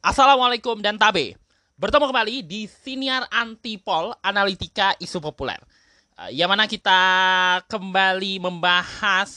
[0.00, 1.36] Assalamualaikum dan Tabe.
[1.76, 5.60] Bertemu kembali di Siniar Antipol Analitika Isu Populer.
[6.16, 6.96] Uh, yang mana kita
[7.68, 9.28] kembali membahas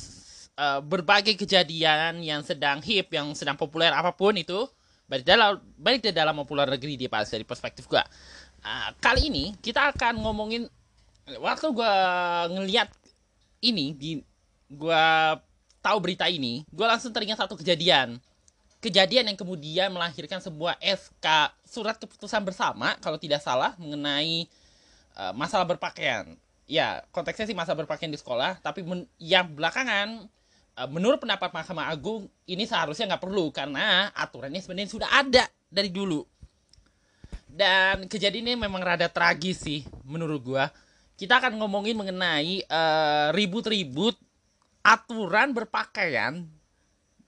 [0.55, 4.63] uh, berbagai kejadian yang sedang hip, yang sedang populer apa pun itu,
[5.11, 8.07] baik dalam baik di dalam luar negeri dia dari perspektif gua.
[8.63, 10.71] Uh, kali ini kita akan ngomongin
[11.43, 11.91] waktu gua
[12.47, 12.87] ngeliat
[13.59, 14.23] ini di
[14.71, 15.35] gua
[15.79, 18.19] tahu berita ini, gua langsung teringat satu kejadian
[18.79, 24.47] kejadian yang kemudian melahirkan sebuah SK surat keputusan bersama kalau tidak salah mengenai
[25.19, 26.35] uh, masalah berpakaian.
[26.69, 28.85] Ya, konteksnya sih masalah berpakaian di sekolah, tapi
[29.19, 30.31] yang belakangan
[30.79, 35.91] uh, menurut pendapat Mahkamah Agung ini seharusnya nggak perlu karena aturannya sebenarnya sudah ada dari
[35.91, 36.23] dulu.
[37.49, 40.71] Dan kejadian ini memang rada tragis sih menurut gua.
[41.19, 44.28] Kita akan ngomongin mengenai eh, ribut-ribut uh,
[44.89, 46.49] aturan berpakaian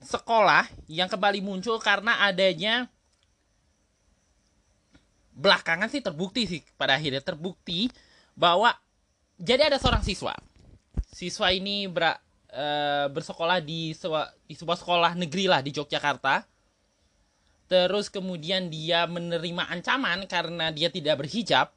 [0.02, 2.90] sekolah yang kembali muncul karena adanya
[5.30, 7.86] belakangan sih terbukti sih pada akhirnya terbukti
[8.34, 8.74] bahwa
[9.38, 10.34] jadi ada seorang siswa.
[11.06, 12.18] Siswa ini ber,
[12.50, 12.66] e,
[13.14, 16.42] bersekolah di sewa, di sebuah sekolah negeri lah di Yogyakarta.
[17.70, 21.70] Terus kemudian dia menerima ancaman karena dia tidak berhijab.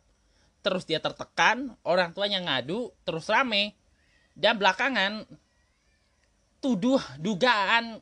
[0.65, 3.77] Terus dia tertekan orang tuanya ngadu terus rame.
[4.35, 5.23] Dan belakangan
[6.65, 8.01] tuduh dugaan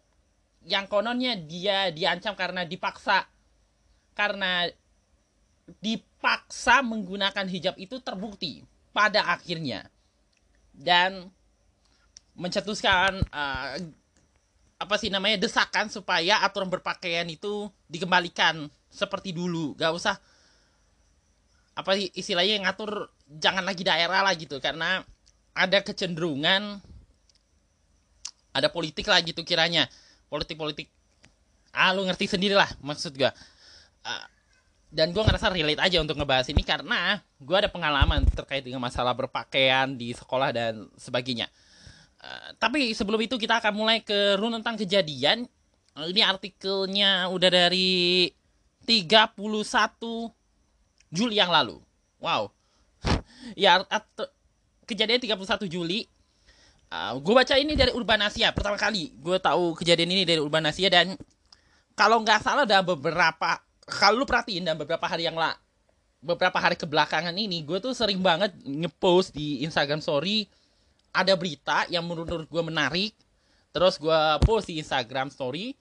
[0.63, 3.27] yang kononnya dia diancam karena dipaksa.
[4.15, 4.63] Karena
[5.83, 8.63] dipaksa menggunakan hijab itu terbukti
[8.95, 9.91] pada akhirnya.
[10.71, 11.27] Dan
[12.39, 13.75] mencetuskan uh,
[14.79, 19.75] apa sih namanya desakan supaya aturan berpakaian itu dikembalikan seperti dulu.
[19.75, 20.15] Gak usah
[21.75, 24.63] apa istilahnya yang ngatur jangan lagi daerah lah gitu.
[24.63, 25.03] Karena
[25.51, 26.92] ada kecenderungan
[28.53, 29.89] ada politik lah gitu kiranya.
[30.29, 30.87] Politik-politik.
[31.73, 33.33] Ah lu ngerti sendiri lah maksud gue
[34.03, 34.25] uh,
[34.93, 39.17] dan gue ngerasa relate aja untuk ngebahas ini karena gue ada pengalaman terkait dengan masalah
[39.17, 41.49] berpakaian di sekolah dan sebagainya.
[42.21, 45.49] Uh, tapi sebelum itu kita akan mulai ke run tentang kejadian.
[45.97, 48.29] Uh, ini artikelnya udah dari
[48.85, 49.33] 31
[51.09, 51.81] Juli yang lalu.
[52.21, 52.53] Wow.
[53.59, 53.83] Ya
[54.87, 56.07] kejadian 31 Juli
[56.93, 60.93] Uh, ah, gue baca ini dari Urbanasia pertama kali gue tahu kejadian ini dari Urbanasia
[60.93, 61.17] dan
[61.97, 63.57] kalau nggak salah ada beberapa
[63.89, 65.57] kalau lu perhatiin dan beberapa hari yang lah
[66.21, 70.45] beberapa hari kebelakangan ini gue tuh sering banget ngepost di Instagram Story
[71.09, 73.17] ada berita yang menurut gue menarik
[73.73, 75.73] terus gue post di Instagram Story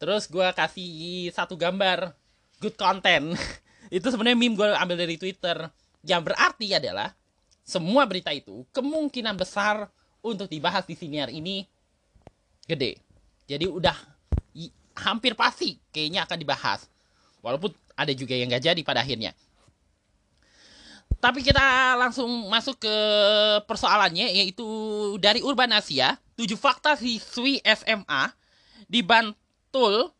[0.00, 2.16] terus gue kasih satu gambar
[2.62, 3.34] good content.
[3.96, 5.56] Itu sebenarnya meme gue ambil dari Twitter.
[6.04, 7.10] Yang berarti adalah
[7.64, 9.92] semua berita itu kemungkinan besar
[10.22, 11.64] untuk dibahas di siniar ini
[12.68, 13.00] gede.
[13.48, 13.96] Jadi udah
[14.98, 16.90] hampir pasti kayaknya akan dibahas.
[17.40, 19.32] Walaupun ada juga yang gak jadi pada akhirnya.
[21.18, 22.96] Tapi kita langsung masuk ke
[23.66, 24.66] persoalannya yaitu
[25.18, 28.30] dari Urban Asia, 7 fakta siswi SMA
[28.86, 30.14] di Bantul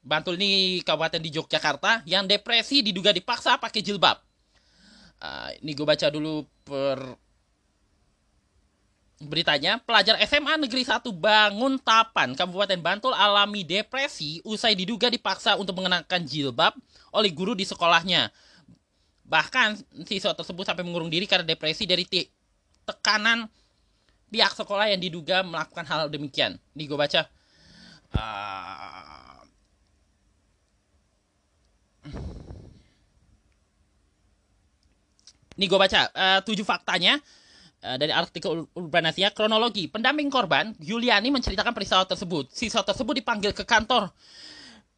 [0.00, 4.16] Bantul ini kabupaten di Yogyakarta yang depresi diduga dipaksa pakai jilbab.
[5.20, 6.96] Uh, ini gue baca dulu per
[9.20, 15.76] Beritanya, pelajar SMA Negeri 1 Bangun Tapan, Kabupaten Bantul alami depresi usai diduga dipaksa untuk
[15.76, 16.72] mengenakan jilbab
[17.12, 18.32] oleh guru di sekolahnya.
[19.28, 19.76] Bahkan
[20.08, 22.08] siswa tersebut sampai mengurung diri karena depresi dari
[22.88, 23.44] tekanan
[24.32, 26.56] pihak sekolah yang diduga melakukan hal demikian.
[26.72, 27.20] Ini gue baca.
[28.16, 29.36] Uh...
[35.60, 37.20] Ini gue baca uh, tujuh faktanya
[37.80, 42.52] dari artikel Urbanasia kronologi pendamping korban Yuliani menceritakan peristiwa tersebut.
[42.52, 44.12] Siswa tersebut dipanggil ke kantor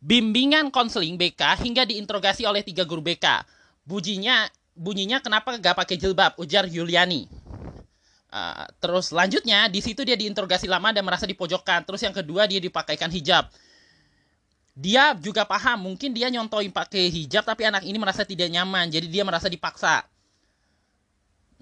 [0.02, 3.46] bimbingan konseling BK hingga diinterogasi oleh tiga guru BK.
[3.86, 6.34] Bunyinya bunyinya kenapa gak pakai jilbab?
[6.42, 7.30] Ujar Yuliani.
[8.32, 11.86] Uh, terus lanjutnya di situ dia diinterogasi lama dan merasa dipojokkan.
[11.86, 13.46] Terus yang kedua dia dipakaikan hijab.
[14.72, 19.06] Dia juga paham mungkin dia nyontoin pakai hijab tapi anak ini merasa tidak nyaman jadi
[19.06, 20.02] dia merasa dipaksa.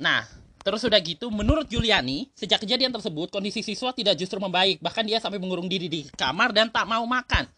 [0.00, 0.24] Nah,
[0.60, 4.76] Terus sudah gitu, menurut Juliani, sejak kejadian tersebut, kondisi siswa tidak justru membaik.
[4.84, 7.48] Bahkan dia sampai mengurung diri di kamar dan tak mau makan.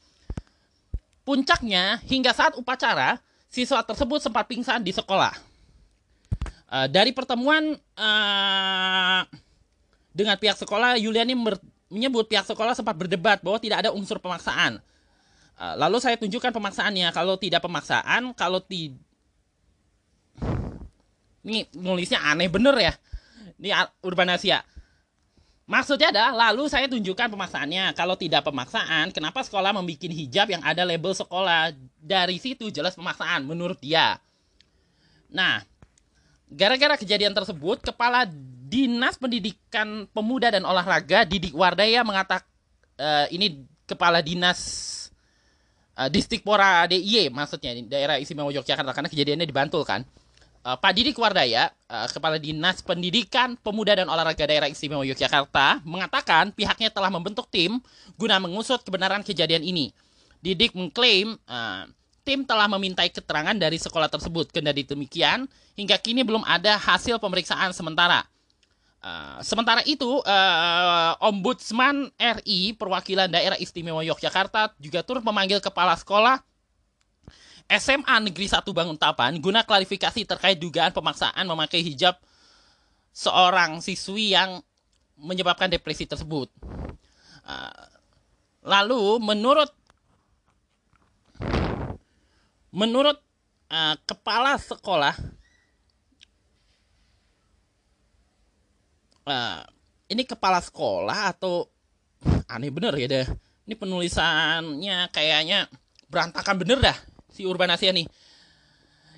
[1.27, 3.19] Puncaknya, hingga saat upacara,
[3.51, 5.35] siswa tersebut sempat pingsan di sekolah.
[6.71, 9.21] Uh, dari pertemuan uh,
[10.15, 11.35] dengan pihak sekolah, Juliani
[11.91, 14.79] menyebut pihak sekolah sempat berdebat bahwa tidak ada unsur pemaksaan.
[15.59, 17.11] Uh, lalu saya tunjukkan pemaksaannya.
[17.11, 19.03] Kalau tidak pemaksaan, kalau tidak
[21.43, 22.93] ini nulisnya aneh bener ya.
[23.59, 23.71] Ini
[24.03, 24.63] Urban Asia.
[25.67, 27.95] Maksudnya adalah lalu saya tunjukkan pemaksaannya.
[27.95, 31.71] Kalau tidak pemaksaan, kenapa sekolah membuat hijab yang ada label sekolah?
[32.03, 34.19] Dari situ jelas pemaksaan menurut dia.
[35.31, 35.63] Nah,
[36.51, 38.27] gara-gara kejadian tersebut, kepala
[38.73, 42.49] Dinas Pendidikan Pemuda dan Olahraga Didik Wardaya mengatakan
[42.97, 44.59] uh, ini kepala dinas
[46.01, 46.09] uh,
[46.41, 50.09] Pora DIY maksudnya daerah istimewa Yogyakarta karena kejadiannya di Bantul kan
[50.63, 56.55] uh, Pak Didik Wardaya, uh, Kepala Dinas Pendidikan Pemuda dan Olahraga Daerah Istimewa Yogyakarta, mengatakan
[56.55, 57.83] pihaknya telah membentuk tim
[58.17, 59.91] guna mengusut kebenaran kejadian ini.
[60.43, 61.87] Didik mengklaim uh,
[62.23, 64.51] tim telah memintai keterangan dari sekolah tersebut.
[64.51, 65.47] Kendati demikian,
[65.79, 68.27] hingga kini belum ada hasil pemeriksaan sementara.
[69.03, 76.39] Uh, sementara itu, uh, Ombudsman RI perwakilan daerah istimewa Yogyakarta juga turut memanggil kepala sekolah
[77.69, 82.17] SMA Negeri 1 Banguntapan guna klarifikasi terkait dugaan pemaksaan memakai hijab
[83.13, 84.65] seorang siswi yang
[85.21, 86.49] menyebabkan depresi tersebut.
[87.43, 87.87] Uh,
[88.63, 89.71] lalu menurut
[92.73, 93.19] menurut
[93.69, 95.13] uh, kepala sekolah
[99.29, 99.61] uh,
[100.09, 101.69] ini kepala sekolah atau
[102.49, 103.27] aneh bener ya deh
[103.67, 105.67] ini penulisannya kayaknya
[106.07, 106.99] berantakan bener dah
[107.33, 108.07] si Urban Asia nih.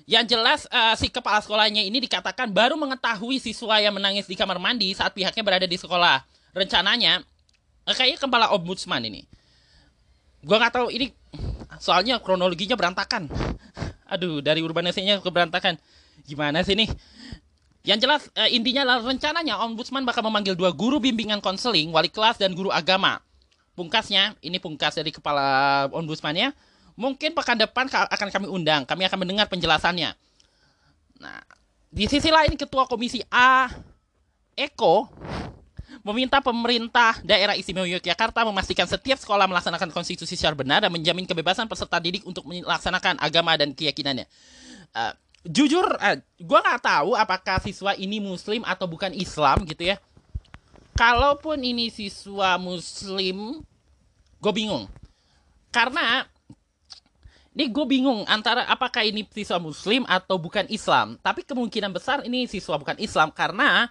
[0.05, 4.61] Yang jelas uh, si kepala sekolahnya ini dikatakan baru mengetahui siswa yang menangis di kamar
[4.61, 6.21] mandi saat pihaknya berada di sekolah.
[6.53, 7.25] Rencananya
[7.89, 9.25] uh, kayaknya kepala ombudsman ini.
[10.45, 11.09] Gua nggak tahu ini
[11.81, 13.27] soalnya kronologinya berantakan.
[14.13, 15.81] Aduh, dari urbanisasinya ke berantakan.
[16.29, 16.89] Gimana sih nih?
[17.85, 22.37] Yang jelas uh, intinya adalah rencananya ombudsman bakal memanggil dua guru bimbingan konseling, wali kelas
[22.37, 23.21] dan guru agama.
[23.73, 26.53] Pungkasnya, ini pungkas dari kepala ombudsmannya
[26.95, 30.15] Mungkin pekan depan akan kami undang, kami akan mendengar penjelasannya.
[31.19, 31.39] Nah,
[31.91, 33.67] di sisi lain Ketua Komisi A
[34.55, 35.11] Eko
[36.03, 41.67] meminta pemerintah daerah istimewa Yogyakarta memastikan setiap sekolah melaksanakan konstitusi secara benar dan menjamin kebebasan
[41.67, 44.27] peserta didik untuk melaksanakan agama dan keyakinannya.
[44.95, 45.11] Uh,
[45.43, 49.99] jujur, uh, gue nggak tahu apakah siswa ini Muslim atau bukan Islam gitu ya.
[50.95, 53.59] Kalaupun ini siswa Muslim,
[54.39, 54.87] gue bingung.
[55.75, 56.23] Karena
[57.55, 61.15] ini gue bingung antara apakah ini siswa muslim atau bukan Islam.
[61.23, 63.87] Tapi kemungkinan besar ini siswa bukan Islam karena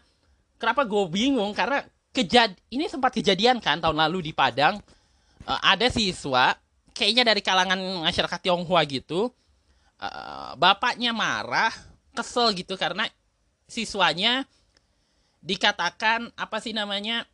[0.60, 1.56] kenapa gue bingung?
[1.56, 1.80] Karena
[2.12, 4.84] kejad ini sempat kejadian kan tahun lalu di Padang.
[5.48, 6.52] Uh, ada siswa
[6.92, 9.28] kayaknya dari kalangan masyarakat Tionghoa gitu
[10.00, 11.74] uh, bapaknya marah
[12.14, 13.08] kesel gitu karena
[13.66, 14.46] siswanya
[15.44, 17.28] dikatakan apa sih namanya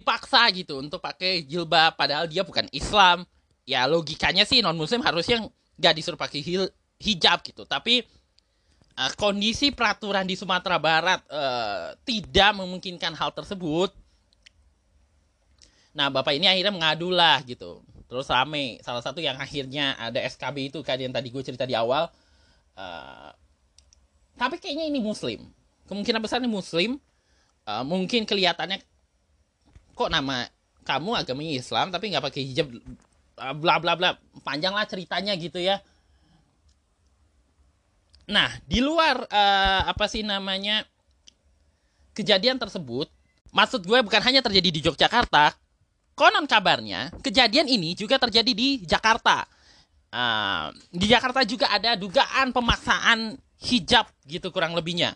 [0.00, 3.28] dipaksa gitu untuk pakai jilbab padahal dia bukan Islam
[3.68, 5.44] ya logikanya sih non muslim harusnya
[5.76, 6.40] nggak disuruh pakai
[6.96, 7.68] hijab gitu.
[7.68, 8.00] Tapi
[8.96, 13.92] uh, kondisi peraturan di Sumatera Barat uh, tidak memungkinkan hal tersebut.
[15.92, 17.84] Nah bapak ini akhirnya mengadu lah gitu.
[18.08, 18.80] Terus rame.
[18.80, 22.08] Salah satu yang akhirnya ada SKB itu kan yang tadi gue cerita di awal.
[22.72, 23.28] Uh,
[24.40, 25.44] tapi kayaknya ini muslim.
[25.84, 26.96] Kemungkinan besar ini muslim.
[27.68, 28.80] Uh, mungkin kelihatannya
[29.92, 30.48] kok nama
[30.88, 32.72] kamu agamanya Islam tapi nggak pakai hijab
[33.56, 34.10] bla bla bla.
[34.42, 35.80] Panjang lah ceritanya gitu ya.
[38.28, 40.84] Nah di luar uh, apa sih namanya
[42.12, 43.08] kejadian tersebut
[43.54, 45.56] maksud gue bukan hanya terjadi di Yogyakarta
[46.12, 49.46] konon kabarnya kejadian ini juga terjadi di Jakarta.
[50.08, 55.12] Uh, di Jakarta juga ada dugaan pemaksaan hijab gitu kurang lebihnya.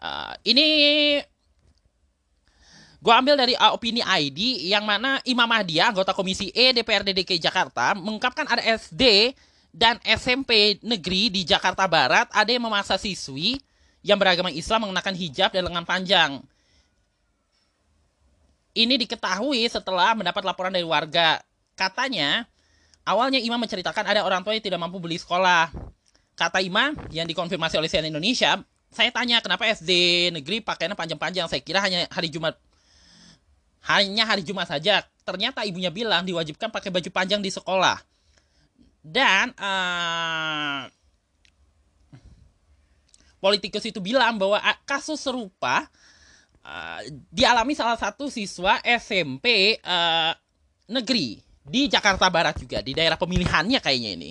[0.00, 0.66] Uh, ini
[3.04, 7.36] Gue ambil dari uh, opini ID yang mana Imam Mahdi, anggota Komisi E DPRD DKI
[7.36, 9.36] Jakarta, mengungkapkan ada SD
[9.76, 13.60] dan SMP negeri di Jakarta Barat ada yang memaksa siswi
[14.00, 16.40] yang beragama Islam mengenakan hijab dan lengan panjang.
[18.72, 21.44] Ini diketahui setelah mendapat laporan dari warga.
[21.76, 22.48] Katanya,
[23.04, 25.68] awalnya Imam menceritakan ada orang tua yang tidak mampu beli sekolah.
[26.40, 29.92] Kata Imam yang dikonfirmasi oleh CNN Indonesia, saya tanya kenapa SD
[30.32, 31.52] negeri pakainya panjang-panjang.
[31.52, 32.56] Saya kira hanya hari Jumat
[33.88, 35.04] hanya hari Jumat saja.
[35.24, 38.00] Ternyata ibunya bilang diwajibkan pakai baju panjang di sekolah.
[39.04, 40.88] Dan uh,
[43.40, 44.56] politikus itu bilang bahwa
[44.88, 45.84] kasus serupa
[46.64, 50.32] uh, dialami salah satu siswa SMP uh,
[50.88, 54.30] negeri di Jakarta Barat juga di daerah pemilihannya kayaknya ini.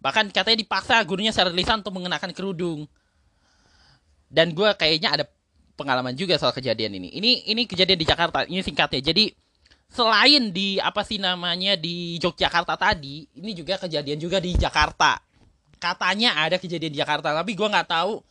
[0.00, 2.84] Bahkan katanya dipaksa gurunya secara lisan untuk mengenakan kerudung.
[4.28, 5.24] Dan gue kayaknya ada
[5.74, 7.08] pengalaman juga soal kejadian ini.
[7.14, 8.46] Ini ini kejadian di Jakarta.
[8.46, 9.14] Ini singkatnya.
[9.14, 9.34] Jadi
[9.90, 15.18] selain di apa sih namanya di Yogyakarta tadi, ini juga kejadian juga di Jakarta.
[15.78, 18.22] Katanya ada kejadian di Jakarta, tapi gue nggak tahu.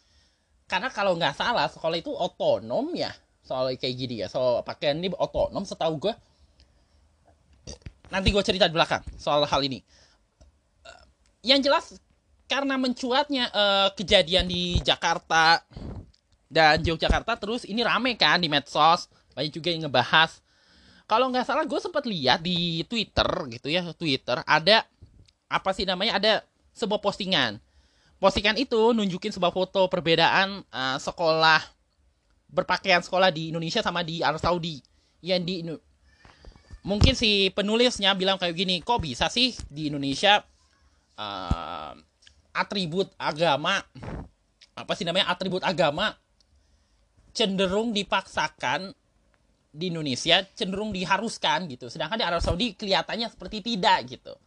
[0.65, 5.11] Karena kalau nggak salah sekolah itu otonom ya, soal kayak gini ya soal pakaian ini
[5.11, 6.13] otonom setahu gue
[8.07, 9.83] nanti gue cerita di belakang soal hal ini
[11.43, 11.99] yang jelas
[12.47, 15.59] karena mencuatnya uh, kejadian di Jakarta
[16.53, 20.37] dan Yogyakarta terus ini rame kan di medsos banyak juga yang ngebahas.
[21.09, 24.85] Kalau nggak salah gue sempat lihat di Twitter gitu ya Twitter ada
[25.49, 26.33] apa sih namanya ada
[26.77, 27.57] sebuah postingan.
[28.21, 31.59] Postingan itu nunjukin sebuah foto perbedaan uh, sekolah
[32.47, 34.79] berpakaian sekolah di Indonesia sama di Arab Saudi.
[35.19, 35.55] Yang di
[36.85, 40.43] mungkin si penulisnya bilang kayak gini kok bisa sih di Indonesia
[41.17, 41.95] uh,
[42.53, 43.81] atribut agama
[44.73, 46.13] apa sih namanya atribut agama
[47.33, 48.93] cenderung dipaksakan
[49.73, 51.89] di Indonesia cenderung diharuskan gitu.
[51.89, 54.37] Sedangkan di Arab Saudi kelihatannya seperti tidak gitu.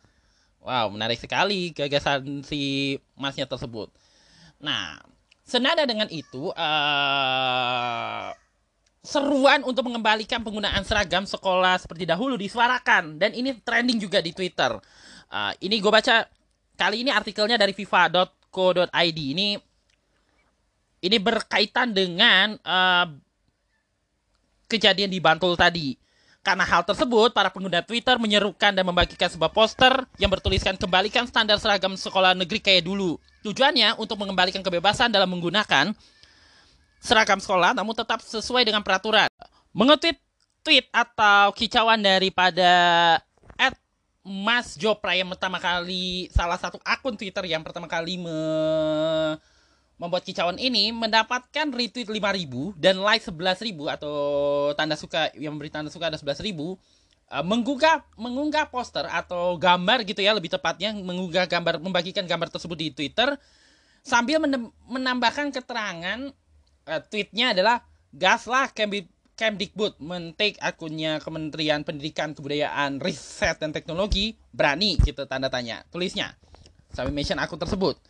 [0.62, 3.90] Wow menarik sekali gagasan si masnya tersebut.
[4.62, 5.02] Nah
[5.42, 8.30] senada dengan itu uh,
[9.02, 13.18] seruan untuk mengembalikan penggunaan seragam sekolah seperti dahulu disuarakan.
[13.18, 14.78] Dan ini trending juga di Twitter.
[15.26, 16.26] Uh, ini gue baca
[16.78, 19.58] kali ini artikelnya dari fifa.co.id ini
[21.06, 23.06] ini berkaitan dengan uh,
[24.66, 25.94] kejadian di Bantul tadi.
[26.46, 31.58] Karena hal tersebut, para pengguna Twitter menyerukan dan membagikan sebuah poster yang bertuliskan kembalikan standar
[31.58, 33.18] seragam sekolah negeri kayak dulu.
[33.42, 35.90] Tujuannya untuk mengembalikan kebebasan dalam menggunakan
[37.02, 39.26] seragam sekolah namun tetap sesuai dengan peraturan.
[39.74, 40.22] Mengutip
[40.62, 42.70] tweet atau kicauan daripada
[43.58, 43.74] at
[44.22, 48.38] Mas Jopra yang pertama kali salah satu akun Twitter yang pertama kali me
[49.96, 54.14] membuat kicauan ini mendapatkan retweet 5000 dan like 11000 atau
[54.76, 56.76] tanda suka yang memberi tanda suka ada 11000 uh,
[57.40, 62.88] menggugah mengunggah poster atau gambar gitu ya lebih tepatnya mengunggah gambar membagikan gambar tersebut di
[62.92, 63.40] Twitter
[64.04, 64.36] sambil
[64.84, 66.28] menambahkan keterangan
[66.92, 67.80] uh, tweetnya adalah
[68.12, 68.68] gaslah
[69.36, 74.32] Kemdikbud mentik akunnya Kementerian Pendidikan Kebudayaan Riset dan Teknologi.
[74.48, 76.32] Berani gitu tanda tanya tulisnya.
[76.88, 78.00] Sampai mention akun tersebut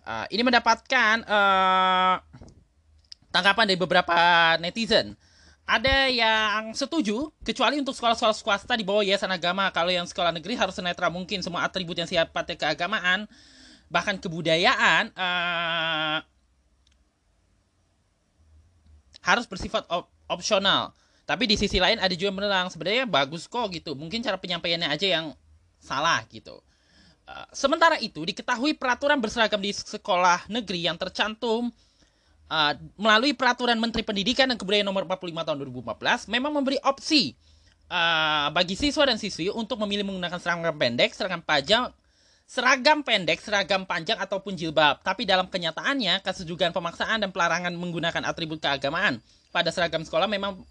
[0.00, 2.16] Uh, ini mendapatkan uh,
[3.30, 4.16] tanggapan dari beberapa
[4.58, 5.14] netizen.
[5.70, 9.70] Ada yang setuju, kecuali untuk sekolah-sekolah swasta di bawah yayasan agama.
[9.70, 13.30] Kalau yang sekolah negeri harus netral mungkin semua atribut yang sifatnya keagamaan,
[13.86, 16.18] bahkan kebudayaan, uh,
[19.22, 20.90] harus bersifat op opsional.
[21.28, 23.94] Tapi di sisi lain ada juga yang sebenarnya bagus kok gitu.
[23.94, 25.26] Mungkin cara penyampaiannya aja yang
[25.78, 26.58] salah gitu.
[27.50, 31.70] Sementara itu, diketahui peraturan berseragam di sekolah negeri yang tercantum
[32.46, 37.34] uh, melalui peraturan Menteri Pendidikan dan Kebudayaan nomor 45 tahun 2014 memang memberi opsi
[37.90, 41.90] uh, bagi siswa dan siswi untuk memilih menggunakan seragam pendek, seragam panjang,
[42.46, 45.02] seragam pendek, seragam panjang ataupun jilbab.
[45.02, 49.18] Tapi dalam kenyataannya, kasus dugaan pemaksaan dan pelarangan menggunakan atribut keagamaan
[49.50, 50.62] pada seragam sekolah memang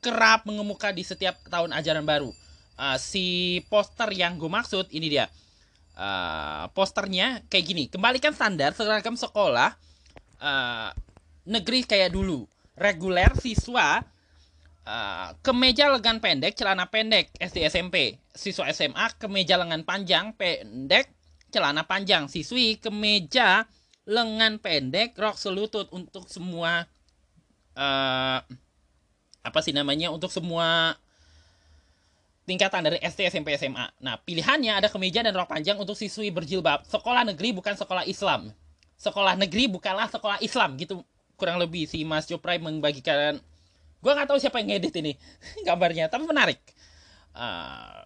[0.00, 2.32] kerap mengemuka di setiap tahun ajaran baru.
[2.80, 5.28] Uh, si poster yang gue maksud ini dia
[6.00, 7.84] uh, posternya kayak gini.
[7.92, 9.76] Kembalikan standar seragam sekolah
[10.40, 10.90] uh,
[11.44, 12.48] negeri kayak dulu.
[12.80, 14.00] Reguler siswa
[14.88, 21.12] uh, kemeja lengan pendek celana pendek SD SMP siswa SMA kemeja lengan panjang pendek
[21.52, 22.26] celana panjang.
[22.32, 23.68] Siswi kemeja
[24.08, 26.88] lengan pendek rok selutut untuk semua
[27.76, 28.40] uh,
[29.40, 30.96] apa sih namanya untuk semua
[32.50, 33.86] tingkatan dari SD, SMP, SMA.
[34.02, 36.82] Nah, pilihannya ada kemeja dan rok panjang untuk siswi berjilbab.
[36.82, 38.50] Sekolah negeri bukan sekolah Islam.
[38.98, 41.06] Sekolah negeri bukanlah sekolah Islam gitu
[41.38, 43.38] kurang lebih si Mas Joprai membagikan.
[44.02, 45.14] Gue nggak tahu siapa yang ngedit ini
[45.66, 46.58] gambarnya, tapi menarik.
[47.30, 48.02] Uh,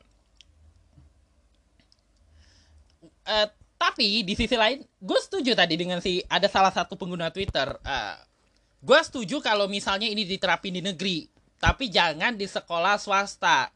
[3.24, 3.48] uh,
[3.80, 7.80] tapi di sisi lain, gue setuju tadi dengan si ada salah satu pengguna Twitter.
[7.80, 8.20] Uh,
[8.84, 11.24] gue setuju kalau misalnya ini diterapin di negeri,
[11.56, 13.72] tapi jangan di sekolah swasta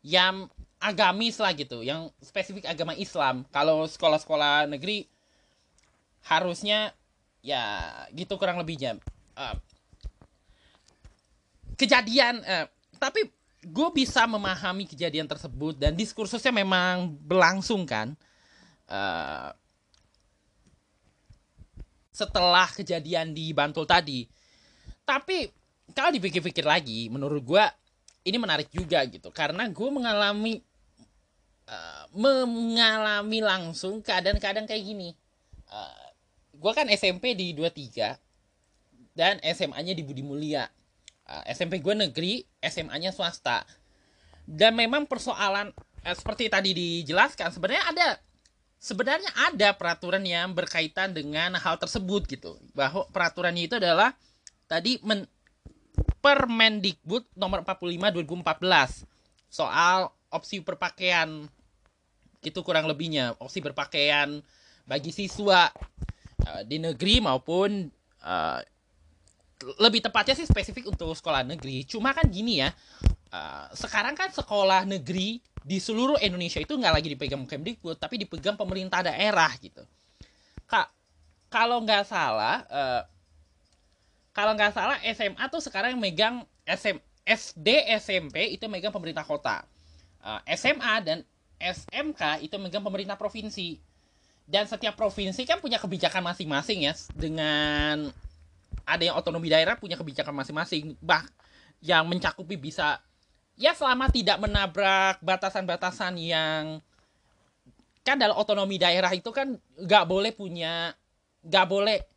[0.00, 0.48] yang
[0.80, 3.44] agamis lah gitu, yang spesifik agama Islam.
[3.52, 5.04] Kalau sekolah-sekolah negeri
[6.24, 6.92] harusnya
[7.44, 8.96] ya gitu kurang lebihnya.
[9.36, 9.56] Uh,
[11.76, 13.28] kejadian, uh, tapi
[13.60, 18.16] gue bisa memahami kejadian tersebut dan diskursusnya memang berlangsung kan.
[18.88, 19.52] Uh,
[22.10, 24.28] setelah kejadian di Bantul tadi.
[25.04, 25.48] Tapi
[25.96, 27.64] kalau dipikir-pikir lagi, menurut gue
[28.24, 29.32] ini menarik juga gitu.
[29.32, 30.60] Karena gue mengalami
[31.70, 35.14] uh, mengalami langsung keadaan-keadaan kayak gini.
[35.70, 36.08] Uh, eh,
[36.58, 38.18] gue kan SMP di 23
[39.14, 40.66] dan SMA-nya di Budi Mulia.
[41.24, 43.64] Uh, eh, SMP gue negeri SMA-nya swasta.
[44.44, 45.70] Dan memang persoalan
[46.04, 48.08] uh, seperti tadi dijelaskan sebenarnya ada
[48.80, 52.58] sebenarnya ada peraturan yang berkaitan dengan hal tersebut gitu.
[52.74, 54.12] Bahwa peraturannya itu adalah
[54.66, 55.24] tadi men,
[56.20, 59.08] Permendikbud nomor 45 2014
[59.48, 61.48] soal opsi berpakaian
[62.40, 63.36] itu kurang lebihnya.
[63.40, 64.40] Opsi berpakaian
[64.84, 65.68] bagi siswa
[66.46, 67.88] uh, di negeri maupun
[68.24, 68.60] uh,
[69.76, 71.84] lebih tepatnya sih spesifik untuk sekolah negeri.
[71.84, 72.72] Cuma kan gini ya
[73.32, 78.56] uh, sekarang kan sekolah negeri di seluruh Indonesia itu nggak lagi dipegang Kemdikbud tapi dipegang
[78.56, 79.84] pemerintah daerah gitu.
[80.64, 80.88] Kak
[81.52, 83.02] kalau nggak salah uh,
[84.30, 86.96] kalau nggak salah SMA tuh sekarang yang megang SM,
[87.26, 89.66] SD SMP itu megang pemerintah kota.
[90.22, 91.18] Eh, SMA dan
[91.58, 93.76] SMK itu megang pemerintah provinsi.
[94.50, 98.10] Dan setiap provinsi kan punya kebijakan masing-masing ya dengan
[98.82, 100.98] ada yang otonomi daerah punya kebijakan masing-masing.
[100.98, 101.22] Bah
[101.80, 103.00] yang mencakupi bisa
[103.56, 106.82] ya selama tidak menabrak batasan-batasan yang
[108.00, 110.92] kan dalam otonomi daerah itu kan nggak boleh punya
[111.44, 112.09] nggak boleh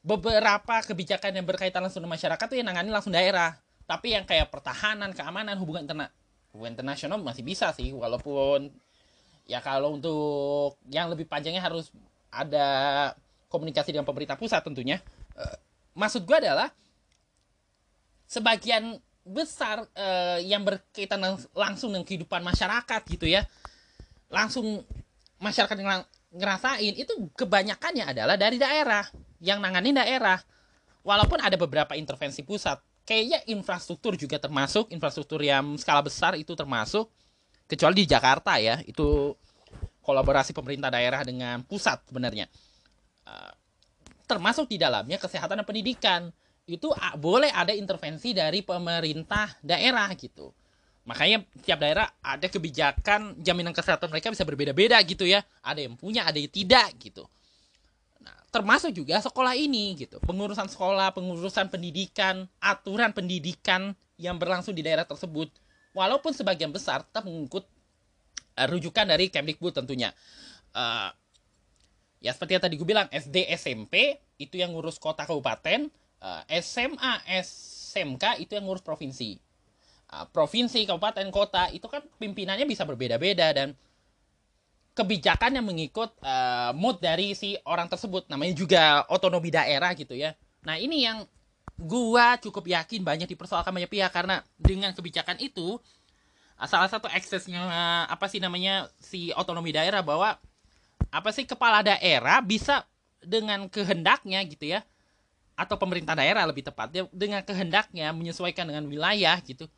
[0.00, 3.56] beberapa kebijakan yang berkaitan langsung dengan masyarakat tuh yang nangani langsung daerah.
[3.84, 6.06] Tapi yang kayak pertahanan keamanan hubungan interna
[6.50, 8.70] hubungan internasional masih bisa sih walaupun
[9.46, 11.94] ya kalau untuk yang lebih panjangnya harus
[12.30, 12.66] ada
[13.50, 15.02] komunikasi dengan pemerintah pusat tentunya.
[15.34, 15.56] Uh,
[15.98, 16.70] maksud gue adalah
[18.30, 21.20] sebagian besar uh, yang berkaitan
[21.52, 23.44] langsung dengan kehidupan masyarakat gitu ya
[24.30, 24.86] langsung
[25.42, 29.02] masyarakat yang ngerasain itu kebanyakannya adalah dari daerah
[29.40, 30.38] yang nanganin daerah.
[31.00, 32.76] Walaupun ada beberapa intervensi pusat,
[33.08, 37.08] kayaknya infrastruktur juga termasuk, infrastruktur yang skala besar itu termasuk,
[37.64, 39.32] kecuali di Jakarta ya, itu
[40.04, 42.46] kolaborasi pemerintah daerah dengan pusat sebenarnya.
[43.24, 43.52] Uh,
[44.28, 46.28] termasuk di dalamnya kesehatan dan pendidikan.
[46.68, 50.54] Itu boleh ada intervensi dari pemerintah daerah gitu.
[51.08, 55.42] Makanya tiap daerah ada kebijakan jaminan kesehatan mereka bisa berbeda-beda gitu ya.
[55.66, 57.26] Ada yang punya, ada yang tidak gitu
[58.50, 60.18] termasuk juga sekolah ini gitu.
[60.26, 65.48] Pengurusan sekolah pengurusan pendidikan aturan pendidikan yang berlangsung di daerah tersebut.
[65.94, 67.66] Walaupun sebagian besar tetap mengikut
[68.58, 70.10] uh, rujukan dari Kemdikbud tentunya.
[70.74, 71.10] Uh,
[72.22, 75.88] ya seperti yang tadi gue bilang SD SMP itu yang ngurus kota kabupaten.
[76.20, 79.40] Uh, SMA SMK itu yang ngurus provinsi.
[80.10, 83.78] Uh, provinsi kabupaten kota itu kan pimpinannya bisa berbeda-beda dan
[85.00, 88.28] kebijakan yang mengikut uh, mood dari si orang tersebut.
[88.28, 90.36] Namanya juga otonomi daerah gitu ya.
[90.60, 91.24] Nah ini yang
[91.80, 94.12] gua cukup yakin banyak dipersoalkan banyak pihak.
[94.12, 95.80] Karena dengan kebijakan itu
[96.60, 100.36] eh, salah satu eksesnya uh, apa sih namanya si otonomi daerah bahwa
[101.08, 102.84] apa sih kepala daerah bisa
[103.24, 104.84] dengan kehendaknya gitu ya
[105.56, 109.68] atau pemerintah daerah lebih tepatnya dengan kehendaknya menyesuaikan dengan wilayah gitu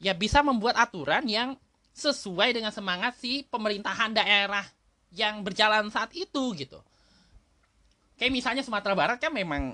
[0.00, 1.60] ya bisa membuat aturan yang
[1.96, 4.68] sesuai dengan semangat si pemerintahan daerah
[5.16, 6.76] yang berjalan saat itu gitu.
[8.20, 9.72] Kayak misalnya Sumatera Barat kan memang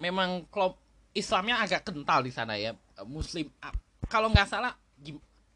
[0.00, 0.80] memang klub
[1.12, 2.72] Islamnya agak kental di sana ya.
[3.04, 3.52] Muslim
[4.08, 4.72] kalau nggak salah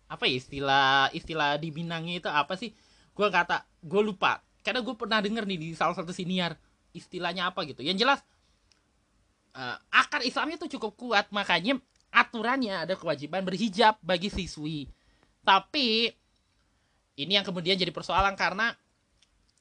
[0.08, 2.76] apa ya istilah istilah di Minangnya itu apa sih?
[3.16, 4.44] Gue kata gue lupa.
[4.60, 6.52] Karena gue pernah denger nih di salah satu siniar
[6.92, 7.80] istilahnya apa gitu.
[7.80, 8.20] Yang jelas
[9.56, 11.80] uh, akar Islamnya tuh cukup kuat makanya
[12.12, 14.88] aturannya ada kewajiban berhijab bagi siswi
[15.48, 16.12] tapi
[17.16, 18.76] ini yang kemudian jadi persoalan karena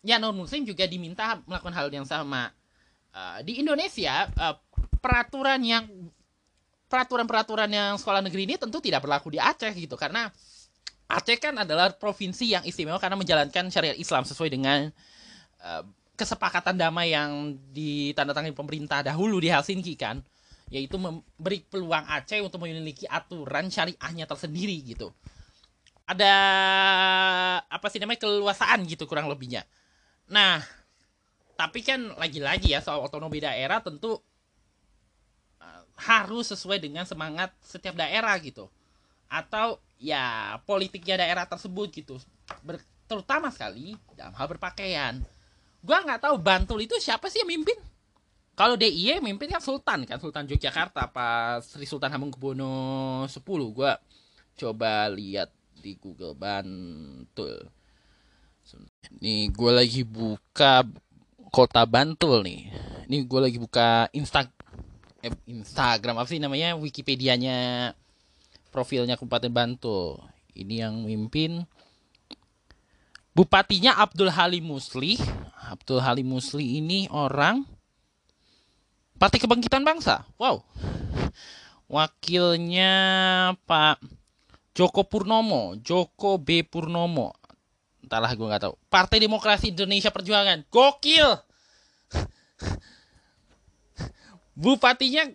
[0.03, 2.51] ya non muslim juga diminta melakukan hal yang sama.
[3.15, 4.59] Uh, di Indonesia uh,
[4.99, 5.87] peraturan yang
[6.91, 9.95] peraturan-peraturan yang sekolah negeri ini tentu tidak berlaku di Aceh gitu.
[9.95, 10.27] Karena
[11.07, 14.91] Aceh kan adalah provinsi yang istimewa karena menjalankan syariat Islam sesuai dengan
[15.63, 15.87] uh,
[16.19, 20.19] kesepakatan damai yang ditandatangani pemerintah dahulu di Helsinki kan.
[20.67, 25.15] Yaitu memberi peluang Aceh untuk memiliki aturan syariahnya tersendiri gitu
[26.07, 26.33] ada
[27.67, 29.67] apa sih namanya keluasaan gitu kurang lebihnya.
[30.31, 30.63] Nah,
[31.59, 34.15] tapi kan lagi-lagi ya soal otonomi daerah tentu
[35.59, 38.71] uh, harus sesuai dengan semangat setiap daerah gitu.
[39.27, 42.15] Atau ya politiknya daerah tersebut gitu.
[42.63, 42.79] Ber,
[43.11, 45.19] terutama sekali dalam hal berpakaian.
[45.83, 47.75] Gua nggak tahu Bantul itu siapa sih yang mimpin?
[48.57, 53.43] Kalau DIY mimpin kan Sultan kan Sultan Yogyakarta pas Sri Sultan Hamengkubuwono 10
[53.75, 54.01] gua
[54.57, 55.53] coba lihat
[55.87, 57.63] di Google Bantul.
[59.23, 60.83] Ini gue lagi buka
[61.47, 62.67] kota Bantul nih.
[63.07, 64.43] Ini gue lagi buka Insta
[65.23, 67.95] eh, Instagram apa sih namanya Wikipedianya
[68.67, 70.19] profilnya Kabupaten Bantul.
[70.51, 71.63] Ini yang mimpin
[73.31, 75.15] Bupatinya Abdul Halim Musli.
[75.71, 77.63] Abdul Halim Musli ini orang
[79.15, 80.27] Partai Kebangkitan Bangsa.
[80.35, 80.67] Wow.
[81.87, 82.91] Wakilnya
[83.63, 84.16] Pak
[84.77, 87.33] Joko Purnomo, Joko B Purnomo.
[88.05, 88.77] Entahlah gue nggak tahu.
[88.93, 90.61] Partai Demokrasi Indonesia Perjuangan.
[90.69, 91.25] Gokil.
[94.61, 95.25] Bupatinya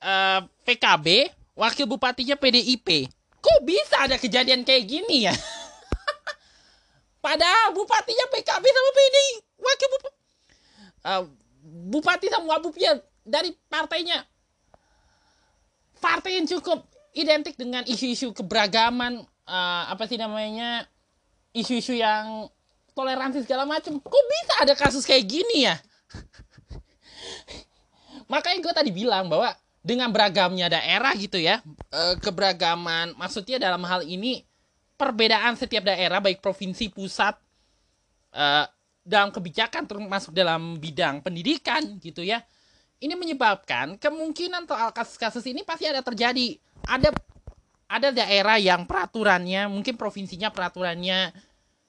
[0.00, 3.12] uh, eh, PKB, wakil bupatinya PDIP.
[3.44, 5.36] Kok bisa ada kejadian kayak gini ya?
[7.24, 10.16] Padahal bupatinya PKB sama PDI, wakil bupati,
[11.04, 11.22] uh,
[11.92, 14.24] bupati sama wabupnya dari partainya
[15.98, 20.84] partai yang cukup identik dengan isu-isu keberagaman uh, apa sih namanya
[21.56, 22.52] isu-isu yang
[22.92, 25.76] toleransi segala macam kok bisa ada kasus kayak gini ya
[28.32, 34.04] makanya gue tadi bilang bahwa dengan beragamnya daerah gitu ya uh, keberagaman maksudnya dalam hal
[34.04, 34.44] ini
[34.98, 37.38] perbedaan setiap daerah baik provinsi pusat
[38.34, 38.66] uh,
[39.06, 42.44] dalam kebijakan termasuk dalam bidang pendidikan gitu ya
[42.98, 46.58] ini menyebabkan kemungkinan soal kasus-kasus ini pasti ada terjadi.
[46.88, 47.12] Ada
[47.88, 51.32] ada daerah yang peraturannya mungkin provinsinya peraturannya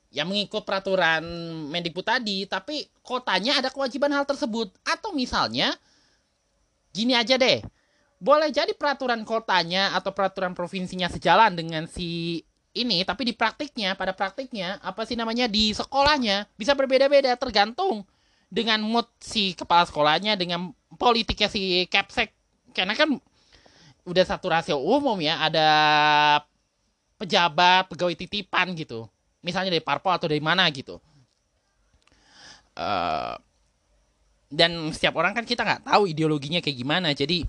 [0.10, 1.22] yang mengikut peraturan
[1.70, 4.74] Mendikbud tadi, tapi kotanya ada kewajiban hal tersebut.
[4.82, 5.78] Atau misalnya
[6.90, 7.62] gini aja deh.
[8.20, 12.42] Boleh jadi peraturan kotanya atau peraturan provinsinya sejalan dengan si
[12.76, 18.04] ini, tapi di praktiknya, pada praktiknya, apa sih namanya di sekolahnya bisa berbeda-beda tergantung
[18.52, 22.34] dengan mood si kepala sekolahnya dengan politiknya si Capsek
[22.74, 23.22] karena kan
[24.10, 25.68] udah satu rasio umum ya ada
[27.22, 29.06] pejabat pegawai titipan gitu.
[29.46, 30.98] Misalnya dari parpol atau dari mana gitu.
[32.74, 33.38] Uh,
[34.50, 37.14] dan setiap orang kan kita nggak tahu ideologinya kayak gimana.
[37.14, 37.46] Jadi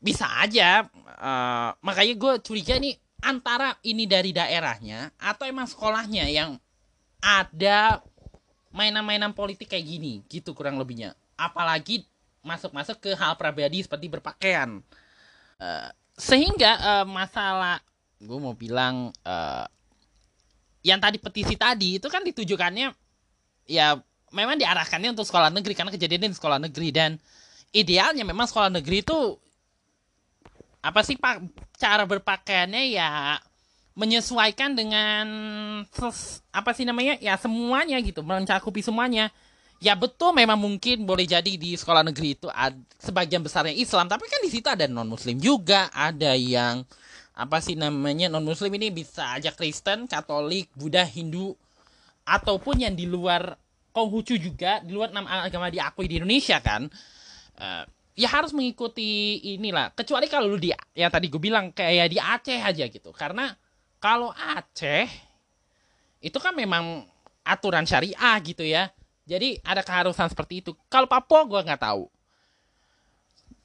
[0.00, 0.84] bisa aja
[1.16, 6.56] uh, makanya gue curiga nih antara ini dari daerahnya atau emang sekolahnya yang
[7.20, 8.00] ada
[8.72, 11.16] mainan-mainan politik kayak gini gitu kurang lebihnya.
[11.40, 12.04] Apalagi
[12.40, 14.80] masuk-masuk ke hal pribadi seperti berpakaian
[15.60, 17.78] uh, sehingga uh, masalah
[18.20, 19.66] gue mau bilang uh,
[20.84, 22.92] yang tadi petisi tadi itu kan ditujukannya
[23.68, 23.96] ya
[24.32, 27.10] memang diarahkannya untuk sekolah negeri karena kejadian di sekolah negeri dan
[27.72, 29.18] idealnya memang sekolah negeri itu
[30.80, 31.44] apa sih pak
[31.76, 33.36] cara berpakaiannya ya
[33.92, 35.26] menyesuaikan dengan
[36.56, 39.28] apa sih namanya ya semuanya gitu mencakupi semuanya
[39.80, 44.28] ya betul memang mungkin boleh jadi di sekolah negeri itu ada, sebagian besarnya Islam tapi
[44.28, 46.84] kan di situ ada non Muslim juga ada yang
[47.32, 51.56] apa sih namanya non Muslim ini bisa aja Kristen Katolik Buddha Hindu
[52.28, 53.56] ataupun yang di luar
[53.90, 56.86] Konghucu juga di luar enam agama diakui di Indonesia kan
[57.58, 57.82] uh,
[58.14, 62.60] ya harus mengikuti inilah kecuali kalau lu di yang tadi gue bilang kayak di Aceh
[62.60, 63.50] aja gitu karena
[63.98, 65.08] kalau Aceh
[66.20, 67.08] itu kan memang
[67.44, 68.92] aturan syariah gitu ya.
[69.30, 70.74] Jadi ada keharusan seperti itu.
[70.90, 72.10] Kalau Papua gue nggak tahu.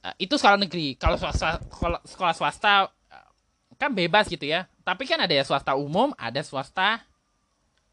[0.05, 0.93] Uh, itu sekolah negeri.
[0.93, 3.29] Kalau swasta, sekolah, sekolah swasta uh,
[3.81, 4.69] kan bebas gitu ya.
[4.85, 7.01] Tapi kan ada ya swasta umum, ada swasta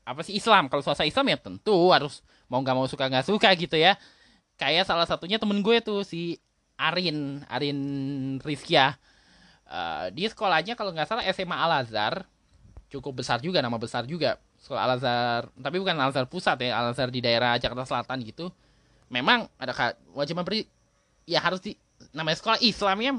[0.04, 0.68] apa sih Islam.
[0.68, 2.20] Kalau swasta Islam ya tentu harus
[2.52, 3.96] mau nggak mau suka nggak suka gitu ya.
[4.60, 6.36] Kayak salah satunya temen gue tuh si
[6.76, 7.80] Arin, Arin
[8.44, 9.00] Rizkia.
[9.64, 12.28] Uh, dia sekolahnya kalau nggak salah SMA Al Azhar
[12.92, 15.42] cukup besar juga nama besar juga sekolah Al Azhar.
[15.58, 18.48] Tapi bukan Al Azhar pusat ya Al Azhar di daerah Jakarta Selatan gitu.
[19.10, 19.74] Memang ada
[20.14, 20.64] wajib memberi
[21.26, 21.74] ya harus di
[22.14, 23.12] namanya sekolah Islam ya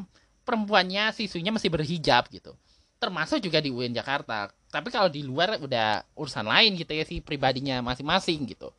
[0.48, 2.56] perempuannya siswinya masih berhijab gitu.
[2.98, 4.48] Termasuk juga di UIN Jakarta.
[4.72, 8.72] Tapi kalau di luar udah urusan lain gitu ya sih pribadinya masing-masing gitu.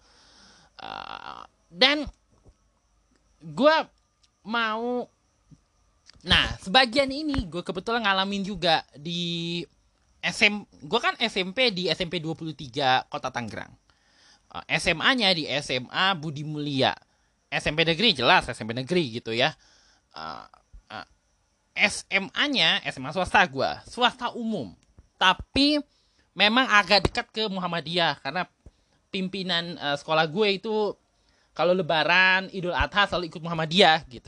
[0.80, 2.08] Uh, dan
[3.44, 3.76] gue
[4.44, 5.06] mau
[6.24, 9.60] nah sebagian ini gue kebetulan ngalamin juga di
[10.24, 13.68] SM gue kan SMP di SMP 23 Kota Tangerang.
[14.64, 16.96] Eh, SMA-nya di SMA Budi Mulia.
[17.52, 19.52] SMP negeri jelas SMP negeri gitu ya.
[20.14, 20.46] Uh,
[20.90, 21.06] uh,
[21.76, 24.72] SMA-nya SMA swasta gue, swasta umum.
[25.20, 25.78] Tapi
[26.32, 28.48] memang agak dekat ke Muhammadiyah karena
[29.14, 30.74] pimpinan sekolah gue itu
[31.54, 34.26] kalau lebaran Idul Adha selalu ikut Muhammadiyah gitu.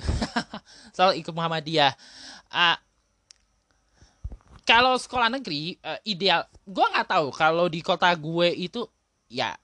[0.94, 1.92] selalu ikut Muhammadiyah.
[2.54, 2.78] Uh,
[4.66, 8.82] kalau sekolah negeri uh, ideal gue nggak tahu kalau di kota gue itu
[9.30, 9.54] ya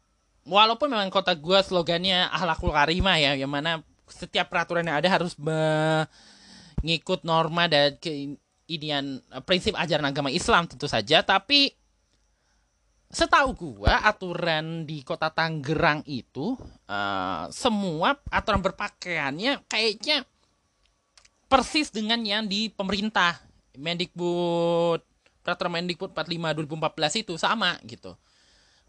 [0.47, 5.35] walaupun memang kota gue slogannya ahlakul karimah ya yang mana setiap peraturan yang ada harus
[5.41, 11.25] mengikut norma dan keinian uh, prinsip ajaran agama Islam tentu saja.
[11.25, 11.73] Tapi
[13.13, 16.57] setahu gue aturan di kota Tangerang itu
[16.89, 20.25] uh, semua aturan berpakaiannya kayaknya
[21.49, 23.37] persis dengan yang di pemerintah
[23.77, 25.01] Mendikbud
[25.43, 28.15] peraturan Mendikbud 45 2014 itu sama gitu.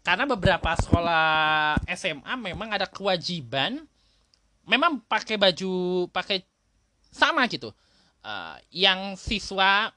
[0.04, 3.80] Karena beberapa sekolah SMA memang ada kewajiban
[4.68, 6.44] memang pakai baju pakai
[7.08, 7.72] sama gitu.
[8.24, 9.92] Uh, yang siswa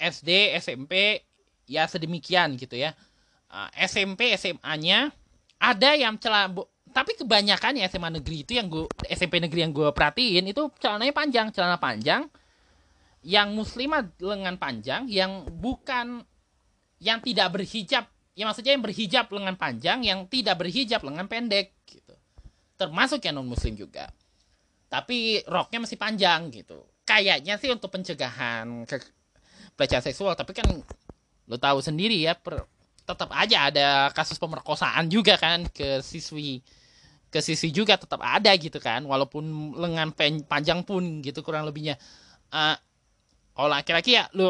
[0.00, 1.24] SD, SMP
[1.68, 2.96] ya sedemikian gitu ya.
[3.50, 5.12] Uh, SMP, SMA-nya
[5.60, 6.52] ada yang celana
[6.90, 11.14] tapi kebanyakan ya SMA negeri itu yang gue SMP negeri yang gue perhatiin itu celananya
[11.14, 12.26] panjang, celana panjang
[13.20, 16.24] yang muslimah lengan panjang yang bukan
[17.00, 18.08] yang tidak berhijab.
[18.32, 22.16] Ya maksudnya yang berhijab lengan panjang yang tidak berhijab lengan pendek gitu.
[22.80, 24.08] Termasuk yang non muslim juga.
[24.88, 26.80] Tapi roknya masih panjang gitu.
[27.04, 28.96] Kayaknya sih untuk pencegahan ke
[29.76, 30.68] pelecehan seksual tapi kan
[31.50, 32.68] lo tahu sendiri ya per,
[33.02, 36.62] tetap aja ada kasus pemerkosaan juga kan ke siswi
[37.30, 40.14] ke siswi juga tetap ada gitu kan walaupun lengan
[40.46, 41.98] panjang pun gitu kurang lebihnya.
[42.50, 42.74] Uh,
[43.60, 44.48] oh laki-laki ya lu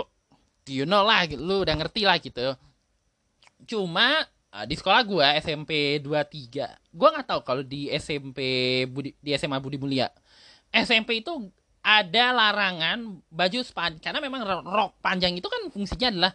[0.71, 2.55] you know lah lu udah ngerti lah gitu.
[3.67, 4.23] Cuma
[4.55, 8.39] uh, di sekolah gue SMP 23 gue nggak tahu kalau di SMP
[8.87, 10.07] Budi, di SMA Budi Mulia.
[10.71, 11.35] SMP itu
[11.83, 16.33] ada larangan baju span karena memang rok panjang itu kan fungsinya adalah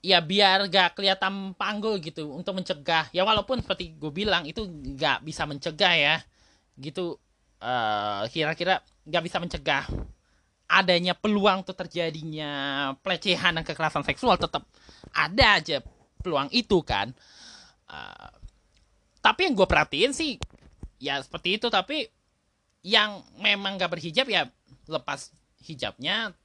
[0.00, 3.12] ya biar gak kelihatan panggul gitu untuk mencegah.
[3.14, 4.66] Ya walaupun seperti gue bilang itu
[4.98, 6.16] gak bisa mencegah ya
[6.80, 7.20] gitu.
[7.58, 9.82] Uh, kira-kira gak bisa mencegah
[10.68, 14.68] adanya peluang tuh terjadinya pelecehan dan kekerasan seksual tetap
[15.16, 15.80] ada aja
[16.20, 17.10] peluang itu kan.
[17.88, 18.28] Uh,
[19.24, 20.36] tapi yang gue perhatiin sih
[21.00, 21.72] ya seperti itu.
[21.72, 22.04] Tapi
[22.84, 24.46] yang memang gak berhijab ya
[24.86, 25.32] lepas
[25.64, 26.36] hijabnya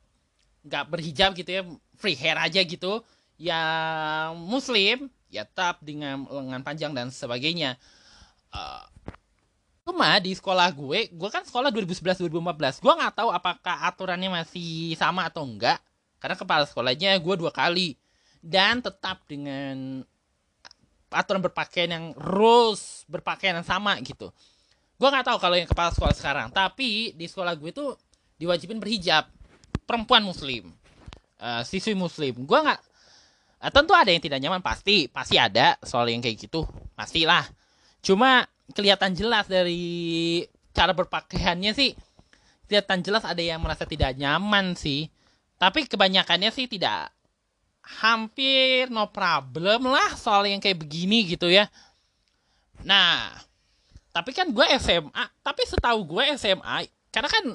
[0.63, 1.63] gak berhijab gitu ya
[1.99, 3.03] free hair aja gitu.
[3.35, 7.75] Yang muslim ya tetap dengan lengan panjang dan sebagainya.
[8.55, 8.87] Uh,
[9.83, 12.79] Cuma di sekolah gue, gue kan sekolah 2011-2014.
[12.79, 15.83] Gue nggak tahu apakah aturannya masih sama atau enggak.
[16.23, 17.99] Karena kepala sekolahnya gue dua kali.
[18.39, 20.03] Dan tetap dengan
[21.11, 24.31] aturan berpakaian yang rules berpakaian yang sama gitu.
[24.95, 26.47] Gue nggak tahu kalau yang kepala sekolah sekarang.
[26.55, 27.85] Tapi di sekolah gue itu
[28.39, 29.27] diwajibin berhijab.
[29.83, 30.71] Perempuan muslim.
[31.43, 32.47] Uh, siswi muslim.
[32.47, 32.79] Gue nggak...
[33.59, 34.63] Uh, tentu ada yang tidak nyaman.
[34.63, 35.11] Pasti.
[35.11, 36.63] Pasti ada soal yang kayak gitu.
[36.95, 37.43] Pastilah.
[37.99, 41.91] Cuma kelihatan jelas dari cara berpakaiannya sih.
[42.71, 45.11] Kelihatan jelas ada yang merasa tidak nyaman sih.
[45.59, 47.11] Tapi kebanyakannya sih tidak
[47.83, 51.67] hampir no problem lah soal yang kayak begini gitu ya.
[52.87, 53.35] Nah
[54.15, 57.45] tapi kan gue SMA tapi setahu gue SMA karena kan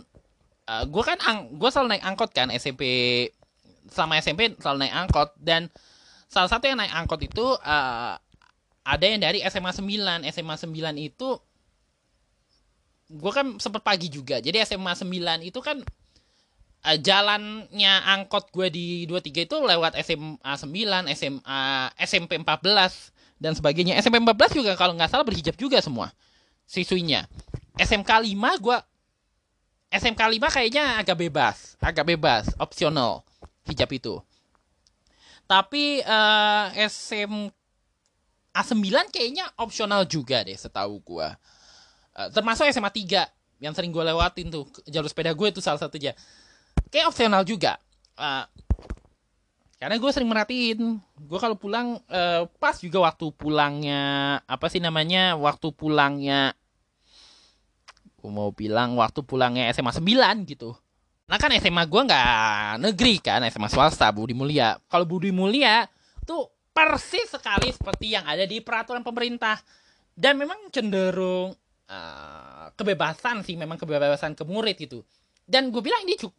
[0.68, 2.84] uh, eh, gue kan ang gue selalu naik angkot kan SMP
[3.88, 5.32] selama SMP selalu naik angkot.
[5.40, 5.72] Dan
[6.28, 8.14] salah satu yang naik angkot itu uh,
[8.88, 11.28] ada yang dari SMA 9 SMA 9 itu
[13.08, 15.84] gue kan sempet pagi juga jadi SMA 9 itu kan
[16.88, 21.60] uh, jalannya angkot gue di 23 itu lewat SMA 9 SMA
[22.00, 26.08] SMP 14 dan sebagainya SMP 14 juga kalau nggak salah berhijab juga semua
[26.64, 27.28] siswinya
[27.76, 28.78] SMK 5 gue
[29.88, 33.24] SMK 5 kayaknya agak bebas agak bebas opsional
[33.68, 34.20] hijab itu
[35.48, 37.57] tapi uh, eh, SMK
[38.58, 41.38] A9 kayaknya opsional juga deh setahu gua.
[42.18, 46.14] Uh, termasuk SMA 3 yang sering gue lewatin tuh jalur sepeda gue itu salah satunya.
[46.90, 47.78] Kayak opsional juga.
[48.18, 48.46] Uh,
[49.78, 54.02] karena gue sering merhatiin, gue kalau pulang uh, pas juga waktu pulangnya
[54.42, 56.50] apa sih namanya waktu pulangnya
[58.18, 60.74] gue mau bilang waktu pulangnya SMA 9 gitu.
[61.30, 64.82] Nah kan SMA gue nggak negeri kan, SMA swasta Budi Mulia.
[64.90, 65.86] Kalau Budi Mulia
[66.26, 69.58] tuh persis sekali seperti yang ada di peraturan pemerintah.
[70.14, 71.50] Dan memang cenderung
[71.90, 75.02] uh, kebebasan sih memang kebebasan ke murid gitu.
[75.42, 76.38] Dan gue bilang ini cukup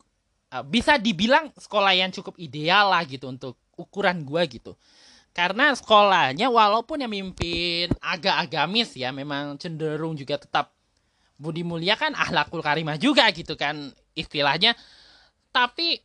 [0.56, 4.80] uh, bisa dibilang sekolah yang cukup ideal lah gitu untuk ukuran gue gitu.
[5.36, 10.72] Karena sekolahnya walaupun yang mimpin agak agamis ya memang cenderung juga tetap
[11.40, 14.76] budi mulia kan ahlakul karimah juga gitu kan istilahnya.
[15.52, 16.00] Tapi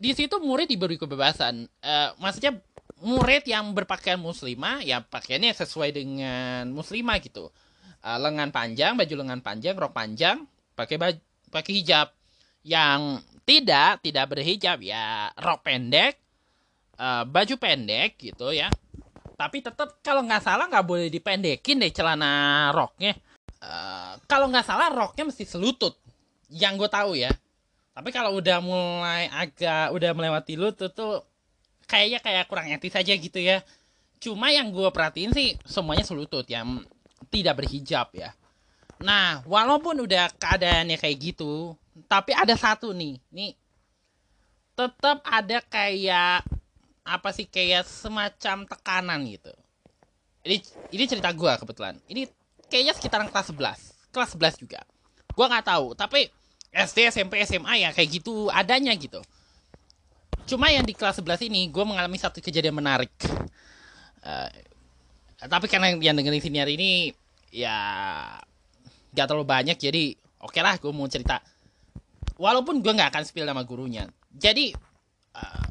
[0.00, 1.66] di situ murid diberi kebebasan.
[1.82, 2.58] Uh, maksudnya
[3.00, 7.48] murid yang berpakaian muslimah ya pakaiannya sesuai dengan muslimah gitu.
[8.00, 10.44] Uh, lengan panjang baju lengan panjang rok panjang
[10.76, 11.20] pakai baju
[11.52, 12.08] pakai hijab.
[12.60, 16.20] Yang tidak tidak berhijab ya rok pendek
[17.00, 18.68] uh, baju pendek gitu ya.
[19.40, 23.16] Tapi tetap kalau nggak salah nggak boleh dipendekin deh celana roknya.
[23.60, 25.96] Uh, kalau nggak salah roknya mesti selutut
[26.52, 27.32] yang gue tahu ya.
[27.96, 31.24] Tapi kalau udah mulai agak udah melewati lutut tuh
[31.90, 33.66] kayaknya kayak kurang etis aja gitu ya.
[34.22, 36.86] Cuma yang gue perhatiin sih semuanya selutut yang
[37.34, 38.30] tidak berhijab ya.
[39.02, 41.74] Nah walaupun udah keadaannya kayak gitu
[42.06, 43.18] tapi ada satu nih.
[43.34, 43.58] Nih
[44.78, 46.46] tetap ada kayak
[47.02, 49.50] apa sih kayak semacam tekanan gitu.
[50.46, 50.62] Ini
[50.94, 51.98] ini cerita gue kebetulan.
[52.06, 52.30] Ini
[52.70, 54.80] kayaknya sekitaran kelas 11 kelas 11 juga.
[55.34, 56.30] Gue nggak tahu tapi
[56.70, 59.18] SD SMP SMA ya kayak gitu adanya gitu
[60.50, 63.14] Cuma yang di kelas 11 ini gue mengalami satu kejadian menarik.
[64.20, 64.50] Uh,
[65.40, 66.90] tapi karena yang dengerin sini hari ini
[67.54, 67.76] ya
[69.10, 71.38] gak terlalu banyak jadi oke okay lah gue mau cerita.
[72.40, 74.08] Walaupun gue nggak akan spill nama gurunya.
[74.32, 74.72] Jadi
[75.36, 75.66] uh,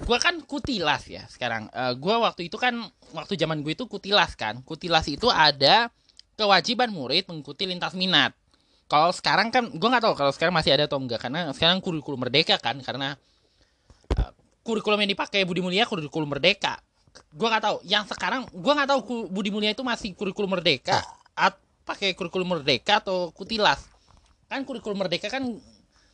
[0.00, 1.68] gue kan kutilas ya sekarang.
[1.74, 2.72] Uh, gue waktu itu kan
[3.12, 4.62] waktu zaman gue itu kutilas kan.
[4.64, 5.90] Kutilas itu ada
[6.40, 8.32] kewajiban murid mengikuti lintas minat.
[8.88, 12.26] Kalau sekarang kan gue nggak tahu kalau sekarang masih ada atau enggak karena sekarang kurikulum
[12.26, 13.14] merdeka kan karena
[14.70, 16.78] kurikulum yang dipakai Budi Mulia kurikulum merdeka.
[17.34, 17.76] Gue nggak tahu.
[17.82, 21.02] Yang sekarang gue nggak tahu Budi Mulia itu masih kurikulum merdeka
[21.34, 23.82] at pakai kurikulum merdeka atau kutilas.
[24.46, 25.42] Kan kurikulum merdeka kan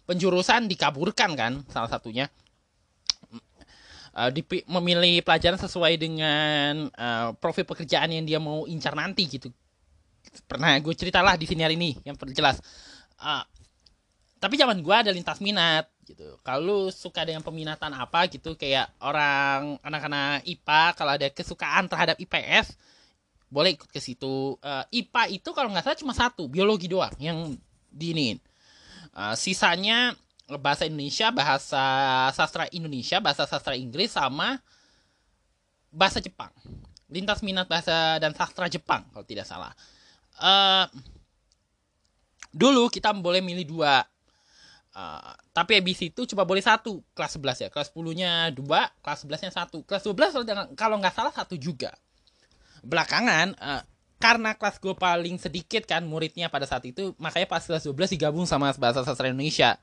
[0.09, 2.33] penjurusan dikaburkan kan salah satunya.
[4.17, 4.33] Uh,
[4.73, 9.53] memilih pelajaran sesuai dengan uh, profil pekerjaan yang dia mau incar nanti gitu.
[10.49, 12.57] Pernah gue ceritalah di sini hari ini yang jelas
[13.21, 13.45] uh,
[14.37, 19.75] tapi zaman gue ada lintas minat gitu kalau suka dengan peminatan apa gitu kayak orang
[19.83, 22.79] anak-anak IPA kalau ada kesukaan terhadap IPS
[23.51, 27.59] boleh ikut ke situ uh, IPA itu kalau nggak salah cuma satu biologi doang yang
[27.91, 28.39] diinin
[29.19, 30.15] uh, sisanya
[30.55, 31.83] bahasa Indonesia, bahasa
[32.31, 34.63] sastra Indonesia, bahasa sastra Inggris sama
[35.91, 36.55] bahasa Jepang.
[37.11, 39.75] Lintas minat bahasa dan sastra Jepang kalau tidak salah.
[40.39, 40.87] Uh,
[42.55, 44.07] dulu kita boleh milih dua.
[44.97, 47.69] Uh, tapi habis itu coba boleh satu kelas 11 ya.
[47.69, 49.85] Kelas 10 nya dua kelas 11 nya satu.
[49.85, 51.93] Kelas 12 kalau nggak salah satu juga.
[52.81, 53.85] Belakangan uh,
[54.17, 58.49] karena kelas gue paling sedikit kan muridnya pada saat itu makanya pas kelas 12 digabung
[58.49, 59.77] sama bahasa sastra Indonesia.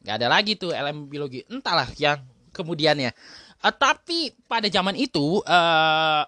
[0.00, 1.44] Nggak ada lagi tuh LM biologi.
[1.52, 2.24] Entahlah yang
[2.56, 3.12] kemudiannya.
[3.60, 6.24] Uh, tapi pada zaman itu uh,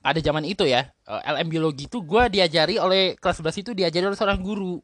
[0.00, 4.08] pada zaman itu ya uh, LM biologi itu gue diajari oleh kelas 11 itu diajari
[4.08, 4.80] oleh seorang guru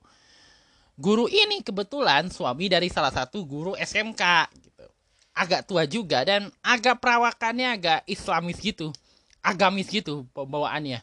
[0.95, 4.23] guru ini kebetulan suami dari salah satu guru SMK
[4.61, 4.85] gitu
[5.35, 8.95] agak tua juga dan agak perawakannya agak islamis gitu
[9.43, 11.03] agamis gitu pembawaannya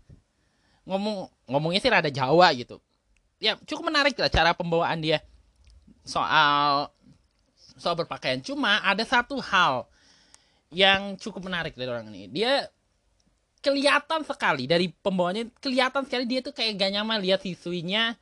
[0.88, 2.80] ngomong ngomongnya sih rada Jawa gitu
[3.36, 5.20] ya cukup menarik lah cara pembawaan dia
[6.06, 6.88] soal
[7.76, 8.40] soal berpakaian.
[8.40, 9.84] Cuma ada satu hal
[10.72, 12.26] yang cukup menarik dari orang ini.
[12.32, 12.66] Dia
[13.60, 18.14] kelihatan sekali dari pembawanya kelihatan sekali dia tuh kayak gak nyaman lihat siswinya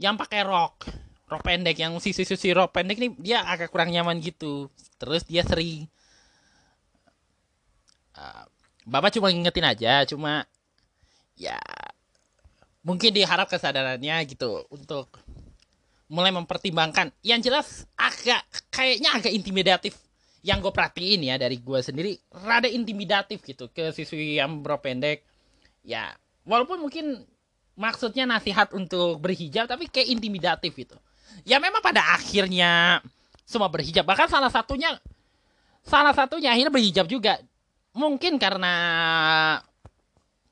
[0.00, 0.88] yang pakai rok.
[1.30, 4.72] Rok pendek yang siswi-siswi rok pendek nih dia agak kurang nyaman gitu.
[4.96, 5.86] Terus dia sering
[8.16, 8.44] uh,
[8.88, 10.48] bapak cuma ngingetin aja cuma
[11.36, 11.60] ya
[12.80, 15.20] mungkin diharap kesadarannya gitu untuk
[16.10, 17.14] mulai mempertimbangkan.
[17.22, 19.94] Yang jelas agak kayaknya agak intimidatif.
[20.40, 25.22] Yang gue perhatiin ya dari gue sendiri rada intimidatif gitu ke siswi yang bro pendek.
[25.84, 26.16] Ya
[26.48, 27.22] walaupun mungkin
[27.80, 31.00] maksudnya nasihat untuk berhijab tapi kayak intimidatif gitu.
[31.48, 33.00] Ya memang pada akhirnya
[33.48, 34.04] semua berhijab.
[34.04, 35.00] Bahkan salah satunya
[35.80, 37.40] salah satunya akhirnya berhijab juga.
[37.96, 38.74] Mungkin karena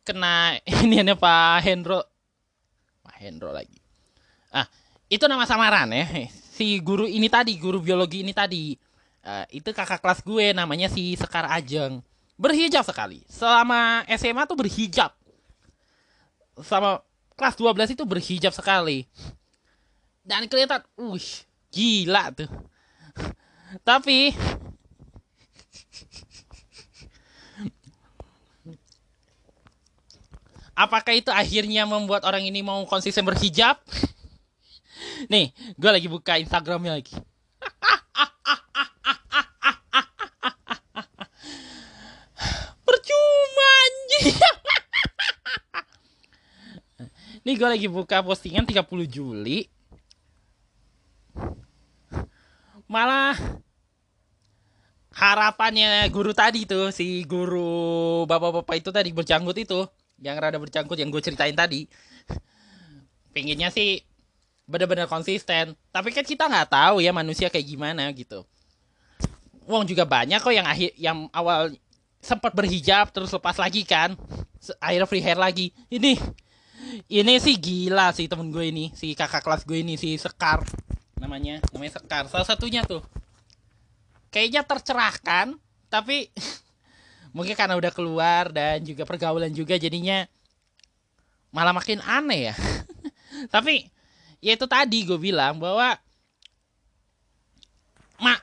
[0.09, 0.57] kena
[0.88, 2.01] ini Pak Hendro.
[3.05, 3.77] Pak Hendro lagi.
[4.49, 4.64] Ah
[5.12, 6.33] itu nama samaran ya.
[6.33, 8.73] Si guru ini tadi guru biologi ini tadi.
[9.19, 12.01] Uh, itu kakak kelas gue namanya si Sekar Ajeng.
[12.41, 13.21] Berhijab sekali.
[13.29, 15.12] Selama SMA tuh berhijab.
[16.64, 17.05] Sama
[17.38, 19.07] kelas 12 itu berhijab sekali
[20.27, 21.22] dan kelihatan uh
[21.70, 22.51] gila tuh
[23.87, 24.35] tapi
[30.74, 33.79] apakah itu akhirnya membuat orang ini mau konsisten berhijab
[35.27, 37.14] Nih, gue lagi buka Instagramnya lagi.
[42.87, 44.58] Percuma anjing.
[47.48, 49.64] Nih gue lagi buka postingan 30 Juli.
[52.84, 53.32] Malah
[55.16, 59.88] harapannya guru tadi tuh si guru bapak-bapak itu tadi berjanggut itu
[60.20, 61.88] yang rada berjanggut yang gue ceritain tadi.
[63.32, 64.04] Pinginnya sih
[64.68, 65.72] benar-benar konsisten.
[65.88, 68.44] Tapi kan kita nggak tahu ya manusia kayak gimana gitu.
[69.64, 71.72] Wong juga banyak kok yang akhir yang awal
[72.20, 74.20] sempat berhijab terus lepas lagi kan.
[74.84, 75.72] Akhirnya free hair lagi.
[75.88, 76.20] Ini
[77.09, 80.64] ini sih gila sih temen gue ini si kakak kelas gue ini si Sekar.
[81.20, 82.24] Namanya namanya Sekar.
[82.30, 83.05] Salah satunya tuh.
[84.32, 85.57] Kayaknya tercerahkan
[85.89, 86.28] tapi
[87.36, 90.24] mungkin karena udah keluar dan juga pergaulan juga jadinya
[91.53, 92.55] malah makin aneh ya.
[93.55, 93.86] Tapi
[94.43, 95.97] ya itu tadi gue bilang bahwa
[98.18, 98.41] mak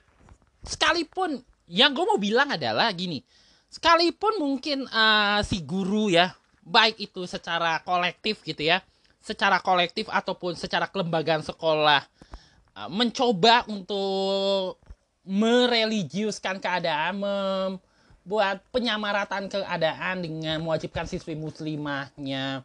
[0.65, 3.21] sekalipun yang gue mau bilang adalah gini.
[3.69, 6.31] Sekalipun mungkin uh, si guru ya
[6.65, 8.81] baik itu secara kolektif gitu ya
[9.21, 12.01] secara kolektif ataupun secara kelembagaan sekolah
[12.77, 14.81] uh, mencoba untuk
[15.25, 22.61] mereligiuskan keadaan membuat penyamaratan keadaan dengan mewajibkan siswi muslimahnya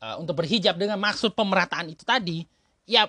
[0.00, 2.44] uh, untuk berhijab dengan maksud pemerataan itu tadi
[2.88, 3.08] ya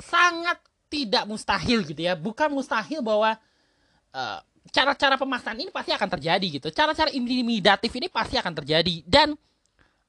[0.00, 0.60] sangat
[0.90, 2.14] tidak mustahil gitu ya.
[2.14, 3.36] Bukan mustahil bahwa
[4.14, 4.40] uh,
[4.70, 6.68] cara-cara pemaksaan ini pasti akan terjadi gitu.
[6.70, 9.02] Cara-cara intimidatif ini pasti akan terjadi.
[9.06, 9.34] Dan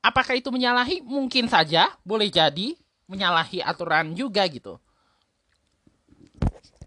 [0.01, 1.03] apakah itu menyalahi?
[1.03, 1.91] Mungkin saja.
[2.01, 2.73] Boleh jadi
[3.07, 4.77] menyalahi aturan juga gitu.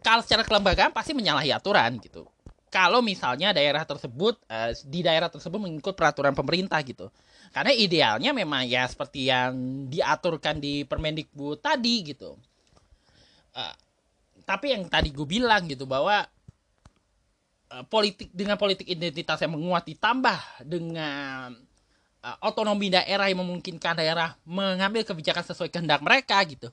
[0.01, 2.25] Kalau secara kelembagaan pasti menyalahi aturan gitu.
[2.71, 7.11] Kalau misalnya daerah tersebut uh, di daerah tersebut mengikut peraturan pemerintah gitu.
[7.51, 9.53] Karena idealnya memang ya seperti yang
[9.91, 12.39] diaturkan di Permendikbud tadi gitu.
[13.51, 13.75] Uh,
[14.47, 16.23] tapi yang tadi gue bilang gitu bahwa
[17.71, 21.55] uh, politik dengan politik identitas yang menguat ditambah dengan
[22.23, 26.69] uh, otonomi daerah yang memungkinkan daerah mengambil kebijakan sesuai kehendak mereka gitu.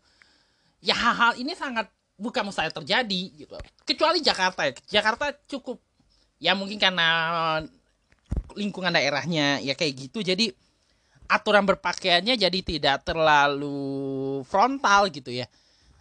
[0.82, 3.54] Ya hal-hal ini sangat bukan mustahil terjadi gitu.
[3.86, 4.74] Kecuali Jakarta ya.
[5.02, 5.82] Jakarta cukup
[6.38, 7.08] ya mungkin karena
[8.58, 10.54] lingkungan daerahnya ya kayak gitu jadi
[11.28, 15.46] aturan berpakaiannya jadi tidak terlalu frontal gitu ya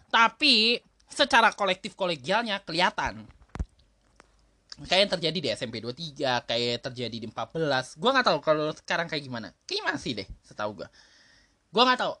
[0.09, 0.79] tapi
[1.09, 3.25] secara kolektif kolegialnya kelihatan
[4.85, 9.09] kayak yang terjadi di SMP 23 kayak terjadi di 14 gue nggak tahu kalau sekarang
[9.09, 9.49] kayak gimana.
[9.65, 10.87] Kayak masih deh setahu gue
[11.73, 12.13] gue nggak tahu.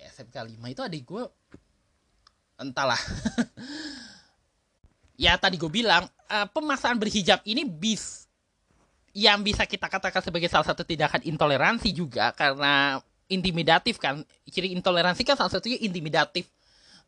[0.00, 1.24] SMK 5 itu adik gue
[2.58, 2.98] entahlah.
[5.20, 8.24] Ya tadi gue bilang uh, pemaksaan berhijab ini bis
[9.12, 12.96] yang bisa kita katakan sebagai salah satu tindakan intoleransi juga karena
[13.28, 14.24] intimidatif kan.
[14.48, 16.48] Ciri intoleransi kan salah satunya intimidatif.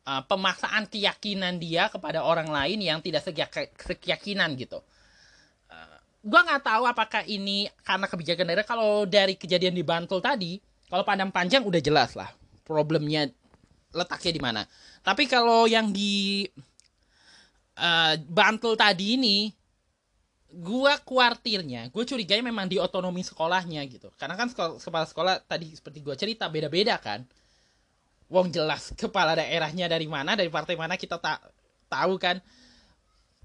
[0.05, 3.25] Uh, pemaksaan keyakinan dia kepada orang lain yang tidak
[3.81, 4.77] sekeyakinan gitu
[6.23, 8.63] gue nggak tahu apakah ini karena kebijakan daerah.
[8.63, 10.55] Kalau dari kejadian di Bantul tadi
[10.87, 12.31] kalau pandang panjang udah jelas lah
[12.63, 13.27] problemnya
[13.91, 14.61] letaknya di mana.
[15.03, 16.47] Tapi kalau yang di
[17.75, 19.51] uh, Bantul tadi ini
[20.53, 24.07] gua kuartirnya gue curiganya memang di otonomi sekolahnya gitu.
[24.15, 27.27] Karena kan sekolah, kepala sekolah tadi seperti gua cerita beda-beda kan.
[28.31, 31.43] Wong jelas kepala daerahnya dari mana dari partai mana kita tak
[31.91, 32.39] tahu kan.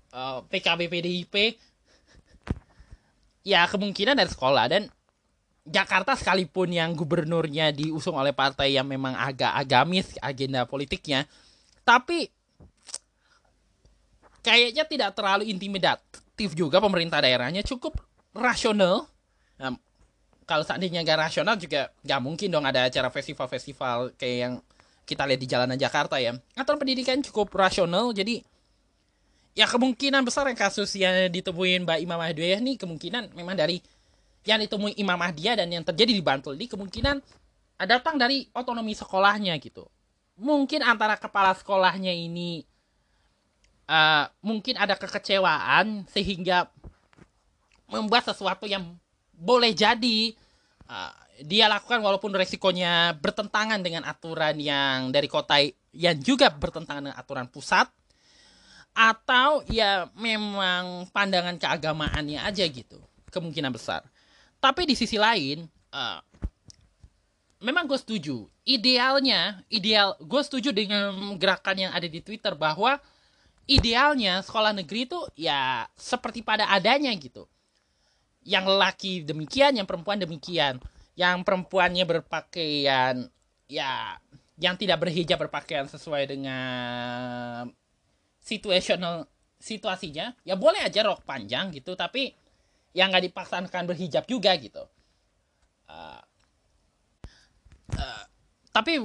[0.08, 1.34] Uh, eh, PKB PDIP
[3.48, 4.68] ya kemungkinan dari sekolah.
[4.68, 4.92] Dan
[5.64, 11.28] Jakarta sekalipun yang gubernurnya diusung oleh partai yang memang agak agamis agenda politiknya
[11.88, 12.28] tapi
[14.44, 17.64] kayaknya tidak terlalu intimidatif juga pemerintah daerahnya.
[17.64, 17.96] Cukup
[18.36, 19.08] rasional.
[19.56, 19.72] Nah,
[20.44, 24.54] kalau seandainya nggak rasional juga nggak mungkin dong ada acara festival-festival kayak yang
[25.08, 26.36] kita lihat di jalanan Jakarta ya.
[26.52, 28.44] Atau pendidikan cukup rasional jadi
[29.58, 33.82] ya kemungkinan besar yang kasus yang ditemuin Mbak Imam Mahdiah nih kemungkinan memang dari
[34.46, 37.18] yang ditemui Imam Mahdiah dan yang terjadi di Bantul ini kemungkinan
[37.82, 39.90] datang dari otonomi sekolahnya gitu.
[40.38, 42.62] Mungkin antara kepala sekolahnya ini
[43.90, 46.70] uh, mungkin ada kekecewaan sehingga
[47.90, 48.94] membuat sesuatu yang
[49.34, 50.38] boleh jadi
[50.86, 55.58] uh, dia lakukan walaupun resikonya bertentangan dengan aturan yang dari kota
[55.90, 57.90] yang juga bertentangan dengan aturan pusat
[58.98, 62.98] atau ya memang pandangan keagamaannya aja gitu
[63.30, 64.02] kemungkinan besar
[64.58, 65.62] tapi di sisi lain
[65.94, 66.18] uh,
[67.62, 72.98] memang gue setuju idealnya ideal gue setuju dengan gerakan yang ada di twitter bahwa
[73.68, 77.44] idealnya sekolah negeri itu ya seperti pada adanya gitu.
[78.42, 80.80] Yang laki demikian, yang perempuan demikian.
[81.14, 83.28] Yang perempuannya berpakaian
[83.68, 84.16] ya
[84.58, 87.68] yang tidak berhijab berpakaian sesuai dengan
[88.48, 89.28] situational
[89.60, 92.32] situasinya, ya boleh aja rok panjang gitu, tapi
[92.96, 94.88] yang nggak dipaksakan berhijab juga gitu.
[95.84, 96.20] Uh,
[97.92, 98.24] uh,
[98.72, 99.04] tapi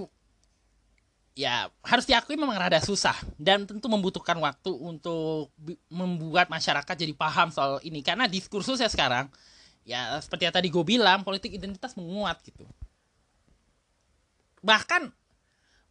[1.34, 5.50] ya harus diakui memang rada susah dan tentu membutuhkan waktu untuk
[5.89, 9.34] membuat masyarakat jadi paham soal ini karena diskursusnya sekarang
[9.82, 12.70] ya seperti yang tadi gue bilang politik identitas menguat gitu
[14.62, 15.10] bahkan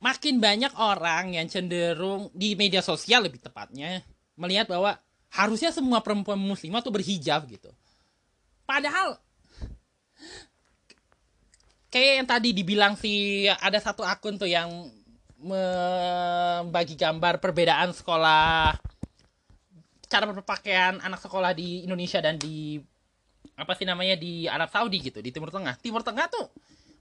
[0.03, 4.03] makin banyak orang yang cenderung di media sosial lebih tepatnya
[4.35, 4.99] melihat bahwa
[5.31, 7.71] harusnya semua perempuan muslimah tuh berhijab gitu.
[8.67, 9.17] Padahal
[11.89, 14.69] kayak yang tadi dibilang sih ada satu akun tuh yang
[15.39, 18.75] membagi gambar perbedaan sekolah
[20.11, 22.77] cara berpakaian anak sekolah di Indonesia dan di
[23.57, 25.79] apa sih namanya di Arab Saudi gitu di Timur Tengah.
[25.79, 26.51] Timur Tengah tuh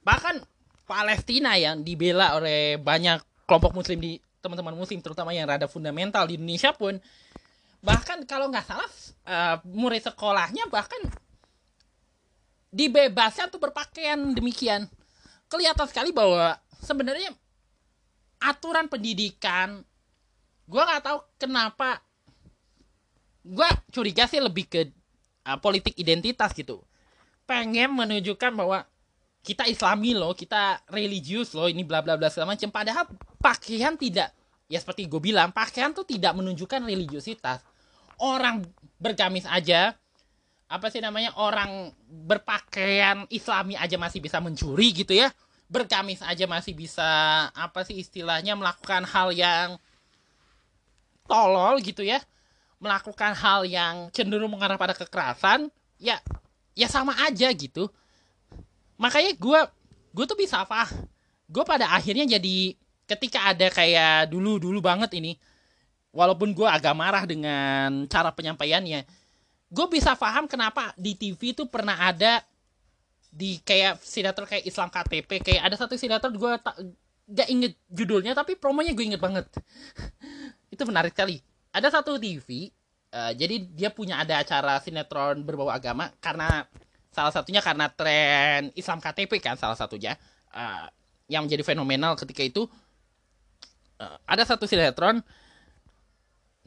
[0.05, 0.37] bahkan
[0.91, 6.35] Palestina yang dibela oleh banyak kelompok Muslim di teman-teman Muslim terutama yang rada fundamental di
[6.35, 6.99] Indonesia pun.
[7.79, 8.91] Bahkan kalau nggak salah
[9.31, 10.99] uh, murid sekolahnya bahkan
[12.75, 14.91] dibebaskan untuk berpakaian demikian.
[15.47, 17.31] Kelihatan sekali bahwa sebenarnya
[18.43, 19.87] aturan pendidikan
[20.67, 22.03] gue nggak tahu kenapa
[23.47, 24.91] gue curiga sih lebih ke
[25.47, 26.83] uh, politik identitas gitu.
[27.47, 28.90] Pengen menunjukkan bahwa
[29.41, 32.69] kita islami loh kita religius loh ini bla bla bla segala macam.
[32.69, 33.09] Padahal
[33.41, 34.29] pakaian tidak
[34.69, 37.59] ya seperti gue bilang pakaian tuh tidak menunjukkan religiusitas
[38.21, 38.63] orang
[39.01, 39.97] bergamis aja
[40.71, 45.27] apa sih namanya orang berpakaian islami aja masih bisa mencuri gitu ya.
[45.67, 47.03] Bergamis aja masih bisa
[47.51, 49.75] apa sih istilahnya melakukan hal yang
[51.27, 52.23] tolol gitu ya.
[52.79, 55.67] Melakukan hal yang cenderung mengarah pada kekerasan
[55.99, 56.23] ya
[56.71, 57.91] ya sama aja gitu
[59.01, 59.59] makanya gue
[60.13, 60.85] gue tuh bisa apa?
[61.49, 62.77] Gue pada akhirnya jadi
[63.09, 65.35] ketika ada kayak dulu dulu banget ini
[66.13, 69.03] walaupun gue agak marah dengan cara penyampaiannya
[69.71, 72.43] gue bisa paham kenapa di TV tuh pernah ada
[73.31, 76.75] di kayak sinetron kayak Islam KTP kayak ada satu sinetron gue tak
[77.31, 79.47] gak inget judulnya tapi promonya gue inget banget.
[80.73, 81.39] Itu menarik sekali.
[81.71, 82.67] Ada satu TV
[83.15, 86.67] uh, eh, jadi dia punya ada acara sinetron berbau agama karena
[87.11, 90.15] salah satunya karena tren Islam KTP kan salah satunya
[90.55, 90.87] uh,
[91.27, 92.63] yang menjadi fenomenal ketika itu
[93.99, 95.19] uh, ada satu sinetron.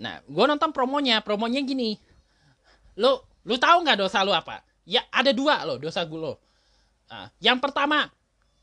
[0.00, 1.24] Nah gue nonton promonya.
[1.24, 1.96] Promonya gini.
[3.00, 4.60] Lo lo tahu nggak dosa lo apa?
[4.84, 6.36] Ya ada dua lo dosa gue lo.
[7.08, 8.12] Uh, yang pertama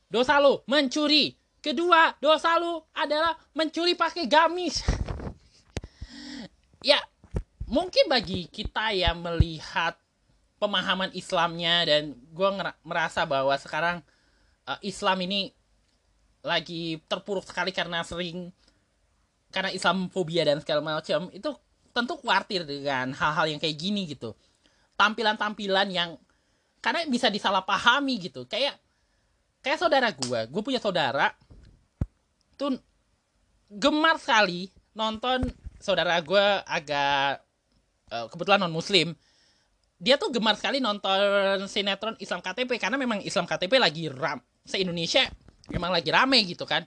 [0.09, 1.33] dosa lo mencuri.
[1.61, 4.81] Kedua dosa lo adalah mencuri pakai gamis.
[6.81, 6.97] Ya
[7.69, 10.00] mungkin bagi kita yang melihat
[10.61, 12.49] pemahaman Islamnya dan gue
[12.85, 14.05] merasa bahwa sekarang
[14.69, 15.49] uh, Islam ini
[16.45, 18.53] lagi terpuruk sekali karena sering
[19.49, 21.49] karena Islam fobia dan segala macam itu
[21.91, 24.37] tentu khawatir dengan hal-hal yang kayak gini gitu.
[24.95, 26.09] Tampilan-tampilan yang
[26.79, 28.45] karena bisa disalahpahami gitu.
[28.45, 28.77] Kayak
[29.65, 31.33] kayak saudara gue gue punya saudara
[32.57, 32.77] tuh
[33.69, 35.49] gemar sekali nonton
[35.81, 37.41] saudara gue agak
[38.13, 39.13] uh, kebetulan non muslim
[40.01, 44.81] dia tuh gemar sekali nonton sinetron Islam KTP karena memang Islam KTP lagi ram se
[44.81, 45.29] Indonesia
[45.69, 46.81] memang lagi rame gitu kan.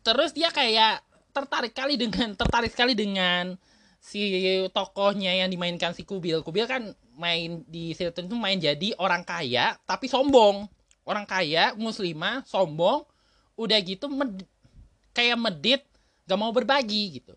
[0.00, 1.04] Terus dia kayak
[1.36, 3.52] tertarik kali dengan tertarik sekali dengan
[4.00, 4.32] si
[4.72, 6.40] tokohnya yang dimainkan si Kubil.
[6.40, 6.88] Kubil kan
[7.20, 10.64] main di sinetron itu main jadi orang kaya tapi sombong.
[11.04, 13.04] Orang kaya muslimah sombong
[13.56, 14.44] udah gitu med,
[15.12, 15.82] kayak medit
[16.24, 17.36] gak mau berbagi gitu.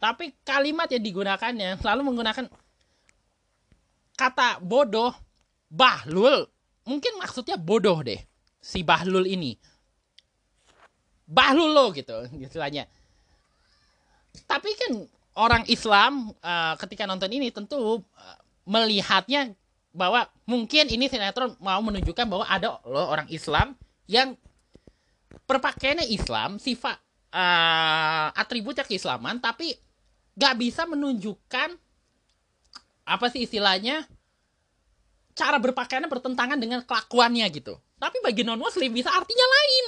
[0.00, 2.48] Tapi kalimat yang digunakannya selalu menggunakan
[4.20, 5.16] kata bodoh
[5.72, 6.44] bahlul.
[6.84, 8.20] Mungkin maksudnya bodoh deh
[8.60, 9.56] si bahlul ini.
[11.24, 12.84] Bahlul lo gitu istilahnya.
[14.44, 14.92] Tapi kan
[15.40, 18.36] orang Islam uh, ketika nonton ini tentu uh,
[18.68, 19.56] melihatnya
[19.90, 23.74] bahwa mungkin ini sinetron mau menunjukkan bahwa ada loh orang Islam
[24.06, 24.38] yang
[25.50, 26.98] perpakaiannya Islam sifat
[27.34, 29.74] uh, atributnya keislaman tapi
[30.38, 31.74] gak bisa menunjukkan
[33.10, 34.06] apa sih istilahnya?
[35.34, 37.74] Cara berpakaiannya bertentangan dengan kelakuannya gitu.
[37.98, 39.86] Tapi bagi non muslim bisa artinya lain.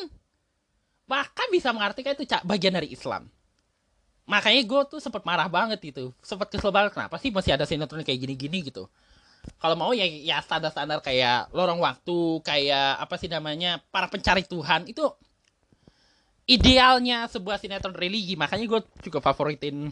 [1.06, 3.30] Bahkan bisa mengartikan itu bagian dari Islam.
[4.26, 6.10] Makanya gue tuh sempat marah banget gitu.
[6.22, 8.86] Sempat kesel banget kenapa sih masih ada sinetron kayak gini-gini gitu?
[9.58, 14.86] Kalau mau ya ya standar-standar kayak lorong waktu kayak apa sih namanya para pencari Tuhan
[14.86, 15.02] itu
[16.46, 18.38] idealnya sebuah sinetron religi.
[18.38, 19.90] Makanya gue juga favoritin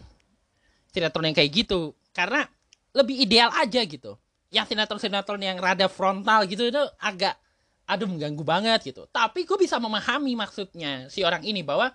[0.95, 1.95] sinetron yang kayak gitu.
[2.15, 2.47] Karena
[2.95, 4.19] lebih ideal aja gitu.
[4.51, 7.39] Yang sinetron-sinetron yang rada frontal gitu itu agak
[7.87, 9.07] aduh mengganggu banget gitu.
[9.11, 11.91] Tapi gue bisa memahami maksudnya si orang ini bahwa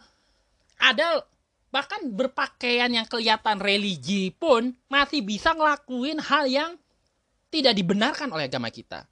[0.76, 1.24] ada
[1.72, 6.72] bahkan berpakaian yang kelihatan religi pun masih bisa ngelakuin hal yang
[7.52, 9.08] tidak dibenarkan oleh agama kita.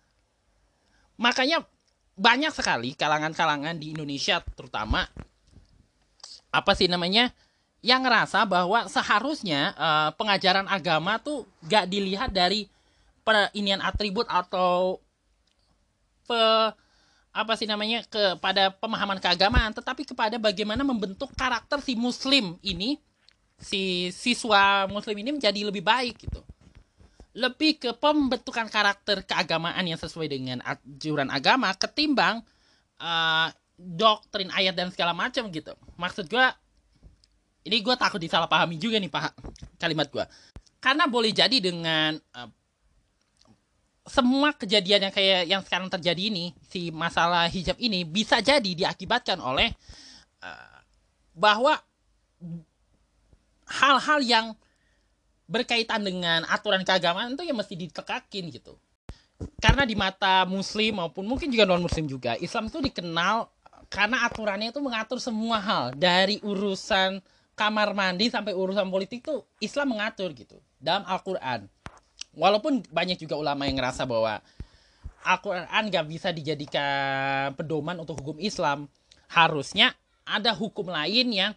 [1.20, 1.64] Makanya
[2.14, 5.08] banyak sekali kalangan-kalangan di Indonesia terutama
[6.54, 7.34] apa sih namanya
[7.84, 12.72] yang ngerasa bahwa seharusnya uh, pengajaran agama tuh gak dilihat dari
[13.56, 15.00] inian atribut atau
[16.28, 16.42] pe,
[17.36, 23.00] apa sih namanya kepada pemahaman keagamaan tetapi kepada bagaimana membentuk karakter si muslim ini
[23.60, 26.40] si siswa muslim ini menjadi lebih baik gitu.
[27.34, 32.44] Lebih ke pembentukan karakter keagamaan yang sesuai dengan anjuran agama ketimbang
[33.02, 35.74] uh, doktrin ayat dan segala macam gitu.
[35.98, 36.48] Maksud gue
[37.64, 39.36] ini gue takut disalahpahami juga nih pak.
[39.80, 40.26] Kalimat gue
[40.84, 42.52] karena boleh jadi dengan uh,
[44.04, 49.40] semua kejadian yang kayak yang sekarang terjadi ini si masalah hijab ini bisa jadi diakibatkan
[49.40, 49.72] oleh
[50.44, 50.78] uh,
[51.32, 51.80] bahwa
[53.64, 54.46] hal-hal yang
[55.48, 58.76] berkaitan dengan aturan keagamaan itu ya mesti ditekakin gitu.
[59.64, 63.48] Karena di mata muslim maupun mungkin juga non muslim juga Islam itu dikenal
[63.88, 69.98] karena aturannya itu mengatur semua hal dari urusan kamar mandi sampai urusan politik tuh Islam
[69.98, 71.70] mengatur gitu dalam Al-Qur'an.
[72.34, 74.42] Walaupun banyak juga ulama yang ngerasa bahwa
[75.24, 78.92] Al-Quran nggak bisa dijadikan pedoman untuk hukum Islam
[79.32, 79.96] harusnya
[80.28, 81.52] ada hukum lain yang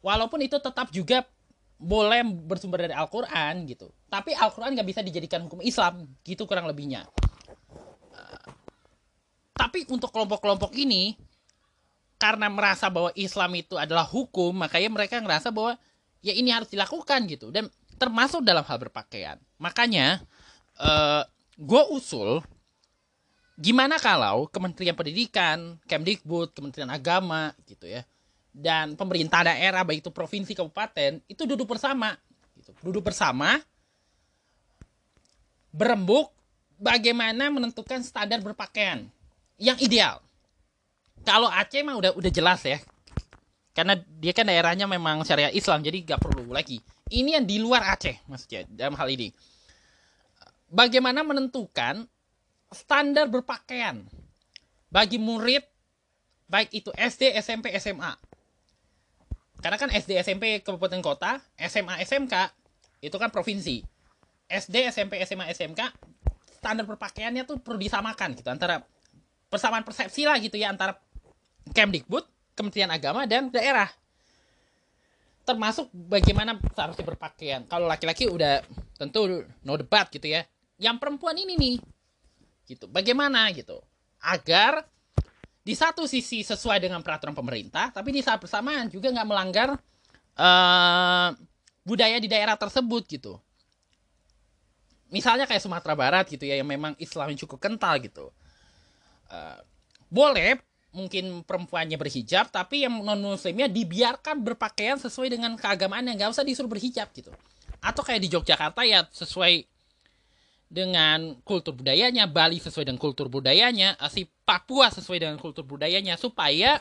[0.00, 1.28] walaupun itu tetap juga
[1.76, 7.04] boleh bersumber dari Al-Quran gitu tapi Al-Quran nggak bisa dijadikan hukum Islam gitu kurang lebihnya
[9.52, 11.14] tapi untuk kelompok-kelompok ini
[12.22, 15.74] karena merasa bahwa Islam itu adalah hukum makanya mereka ngerasa bahwa
[16.22, 17.66] ya ini harus dilakukan gitu dan
[17.98, 20.22] termasuk dalam hal berpakaian makanya
[20.78, 21.26] uh,
[21.58, 22.38] gue usul
[23.58, 28.02] gimana kalau Kementerian Pendidikan, Kemdikbud, Kementerian Agama gitu ya,
[28.50, 32.16] dan pemerintah daerah baik itu provinsi kabupaten itu duduk bersama,
[32.58, 32.72] gitu.
[32.80, 33.60] duduk bersama,
[35.70, 36.32] berembuk
[36.80, 39.06] bagaimana menentukan standar berpakaian
[39.60, 40.18] yang ideal.
[41.22, 42.82] Kalau Aceh mah udah udah jelas ya,
[43.72, 46.82] karena dia kan daerahnya memang syariah Islam jadi gak perlu lagi.
[47.08, 49.30] Ini yang di luar Aceh maksudnya dalam hal ini.
[50.72, 52.08] Bagaimana menentukan
[52.72, 54.04] standar berpakaian
[54.88, 55.64] bagi murid
[56.48, 58.12] baik itu SD, SMP, SMA.
[59.62, 62.34] Karena kan SD, SMP kabupaten kota, SMA, SMK
[63.04, 63.84] itu kan provinsi.
[64.48, 65.80] SD, SMP, SMA, SMK
[66.62, 68.86] standar berpakaiannya tuh perlu disamakan gitu antara
[69.50, 70.94] persamaan persepsi lah gitu ya antara
[71.72, 73.88] Kemdikbud, Kementerian Agama dan daerah.
[75.42, 77.66] Termasuk bagaimana seharusnya berpakaian.
[77.66, 78.62] Kalau laki-laki udah
[78.94, 80.46] tentu no debat gitu ya.
[80.78, 81.76] Yang perempuan ini nih
[82.70, 82.86] gitu.
[82.86, 83.82] Bagaimana gitu?
[84.22, 84.86] Agar
[85.62, 89.68] di satu sisi sesuai dengan peraturan pemerintah, tapi di saat bersamaan juga nggak melanggar
[90.38, 91.28] uh,
[91.82, 93.38] budaya di daerah tersebut gitu.
[95.12, 98.30] Misalnya kayak Sumatera Barat gitu ya, yang memang Islam cukup kental gitu.
[99.30, 99.58] Uh,
[100.10, 100.58] boleh
[100.92, 106.44] mungkin perempuannya berhijab, tapi yang non muslimnya dibiarkan berpakaian sesuai dengan keagamaan yang nggak usah
[106.44, 107.32] disuruh berhijab gitu.
[107.80, 109.64] Atau kayak di Yogyakarta ya sesuai
[110.72, 116.20] dengan kultur budayanya, Bali sesuai dengan kultur budayanya, eh, si Papua sesuai dengan kultur budayanya
[116.20, 116.80] supaya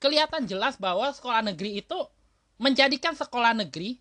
[0.00, 1.98] kelihatan jelas bahwa sekolah negeri itu
[2.56, 4.00] menjadikan sekolah negeri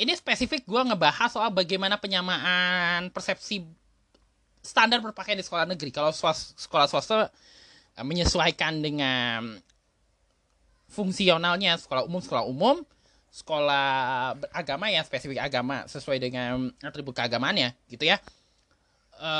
[0.00, 3.64] ini spesifik gue ngebahas soal bagaimana penyamaan persepsi
[4.64, 5.92] standar berpakaian di sekolah negeri.
[5.92, 7.28] Kalau swas, sekolah swasta
[8.00, 9.60] menyesuaikan dengan
[10.88, 12.76] fungsionalnya sekolah umum sekolah umum
[13.32, 18.20] sekolah agama ya spesifik agama sesuai dengan atribut keagamaannya gitu ya.
[19.16, 19.30] E,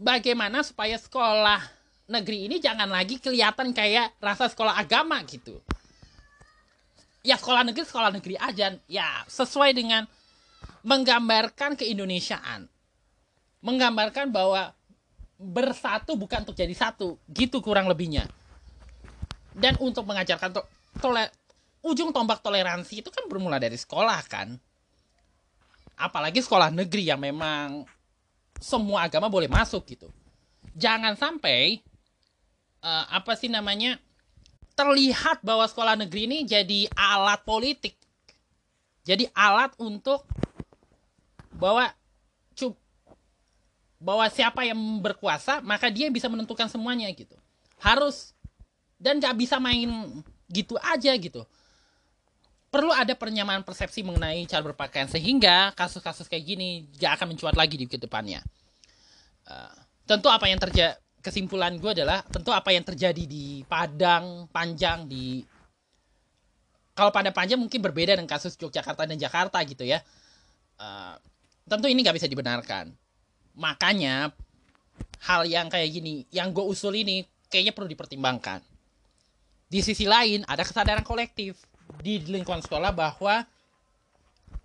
[0.00, 1.60] bagaimana supaya sekolah
[2.08, 5.60] negeri ini jangan lagi kelihatan kayak rasa sekolah agama gitu.
[7.20, 8.80] Ya sekolah negeri sekolah negeri aja.
[8.88, 10.08] Ya sesuai dengan
[10.80, 12.64] menggambarkan keindonesiaan.
[13.60, 14.72] Menggambarkan bahwa
[15.38, 17.16] bersatu bukan untuk jadi satu.
[17.30, 18.26] Gitu kurang lebihnya.
[19.54, 20.62] Dan untuk mengajarkan to
[20.98, 21.24] tole
[21.86, 24.58] ujung tombak toleransi itu kan bermula dari sekolah kan.
[25.98, 27.86] Apalagi sekolah negeri yang memang
[28.58, 30.10] semua agama boleh masuk gitu.
[30.74, 31.82] Jangan sampai
[32.82, 33.98] uh, apa sih namanya
[34.78, 37.98] terlihat bahwa sekolah negeri ini jadi alat politik.
[39.02, 40.22] Jadi alat untuk
[41.58, 41.90] bahwa
[43.98, 47.34] bahwa siapa yang berkuasa maka dia bisa menentukan semuanya gitu
[47.82, 48.34] harus
[48.98, 51.46] dan gak bisa main gitu aja gitu
[52.68, 56.68] perlu ada penyamaan persepsi mengenai cara berpakaian sehingga kasus-kasus kayak gini
[57.00, 58.44] gak akan mencuat lagi di ke depannya.
[59.48, 59.72] Uh,
[60.04, 65.42] tentu apa yang terjadi kesimpulan gue adalah tentu apa yang terjadi di Padang Panjang di
[66.92, 70.04] kalau pada Panjang mungkin berbeda dengan kasus Yogyakarta dan Jakarta gitu ya.
[70.76, 71.16] Uh,
[71.64, 72.92] tentu ini gak bisa dibenarkan.
[73.58, 74.30] Makanya
[75.26, 78.62] hal yang kayak gini, yang gue usul ini kayaknya perlu dipertimbangkan.
[79.68, 81.58] Di sisi lain ada kesadaran kolektif
[82.00, 83.44] di lingkungan sekolah bahwa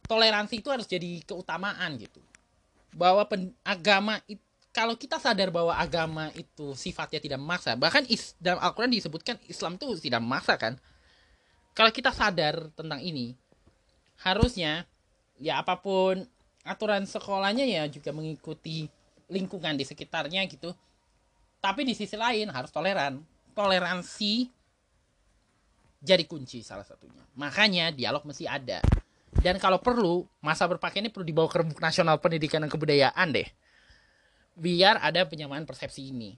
[0.06, 2.22] toleransi itu harus jadi keutamaan gitu.
[2.94, 4.40] Bahwa pen, agama itu
[4.74, 9.78] kalau kita sadar bahwa agama itu sifatnya tidak memaksa, bahkan is, dalam Al-Quran disebutkan Islam
[9.78, 10.82] itu tidak memaksa kan.
[11.78, 13.38] Kalau kita sadar tentang ini,
[14.26, 14.90] harusnya
[15.38, 16.26] ya apa pun
[16.64, 18.88] aturan sekolahnya ya juga mengikuti
[19.28, 20.72] lingkungan di sekitarnya gitu.
[21.64, 23.24] Tapi di sisi lain harus toleran.
[23.56, 24.50] Toleransi
[26.04, 27.24] jadi kunci salah satunya.
[27.40, 28.84] Makanya dialog mesti ada.
[29.34, 33.48] Dan kalau perlu, masa berpakaian ini perlu dibawa ke rembuk nasional pendidikan dan kebudayaan deh.
[34.54, 36.36] Biar ada penyamaan persepsi ini.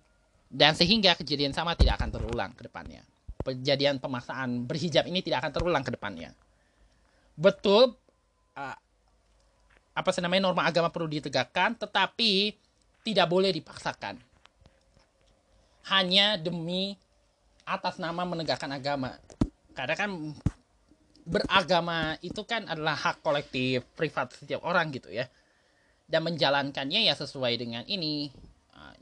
[0.47, 3.01] Dan sehingga kejadian sama tidak akan terulang ke depannya.
[3.41, 6.31] Kejadian pemaksaan berhijab ini tidak akan terulang ke depannya.
[7.35, 7.97] Betul,
[8.55, 8.77] uh,
[9.95, 12.51] apa sih namanya norma agama perlu ditegakkan, tetapi
[13.07, 14.19] tidak boleh dipaksakan.
[15.87, 16.99] Hanya demi
[17.63, 19.15] atas nama menegakkan agama.
[19.71, 20.09] Karena kan
[21.25, 25.31] beragama itu kan adalah hak kolektif privat setiap orang gitu ya.
[26.05, 28.29] Dan menjalankannya ya sesuai dengan ini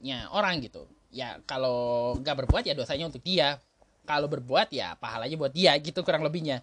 [0.03, 0.83] berbuatnya orang gitu.
[1.13, 3.57] Ya kalau nggak berbuat ya dosanya untuk dia.
[4.03, 6.59] Kalau berbuat ya pahalanya buat dia gitu kurang lebihnya.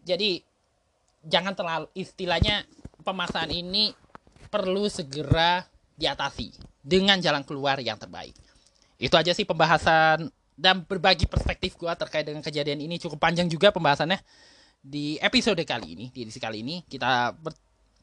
[0.00, 0.40] Jadi
[1.28, 2.64] jangan terlalu istilahnya
[3.02, 3.92] pemaksaan ini
[4.48, 5.66] perlu segera
[5.98, 8.34] diatasi dengan jalan keluar yang terbaik.
[8.96, 12.96] Itu aja sih pembahasan dan berbagi perspektif gua terkait dengan kejadian ini.
[12.96, 14.18] Cukup panjang juga pembahasannya
[14.82, 16.82] di episode kali ini di edisi kali ini.
[16.86, 17.52] Kita ber,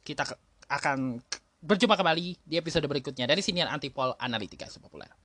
[0.05, 0.23] kita
[0.69, 1.19] akan
[1.59, 3.25] berjumpa kembali di episode berikutnya.
[3.25, 5.09] Dari siniar antipol analitika sepopuler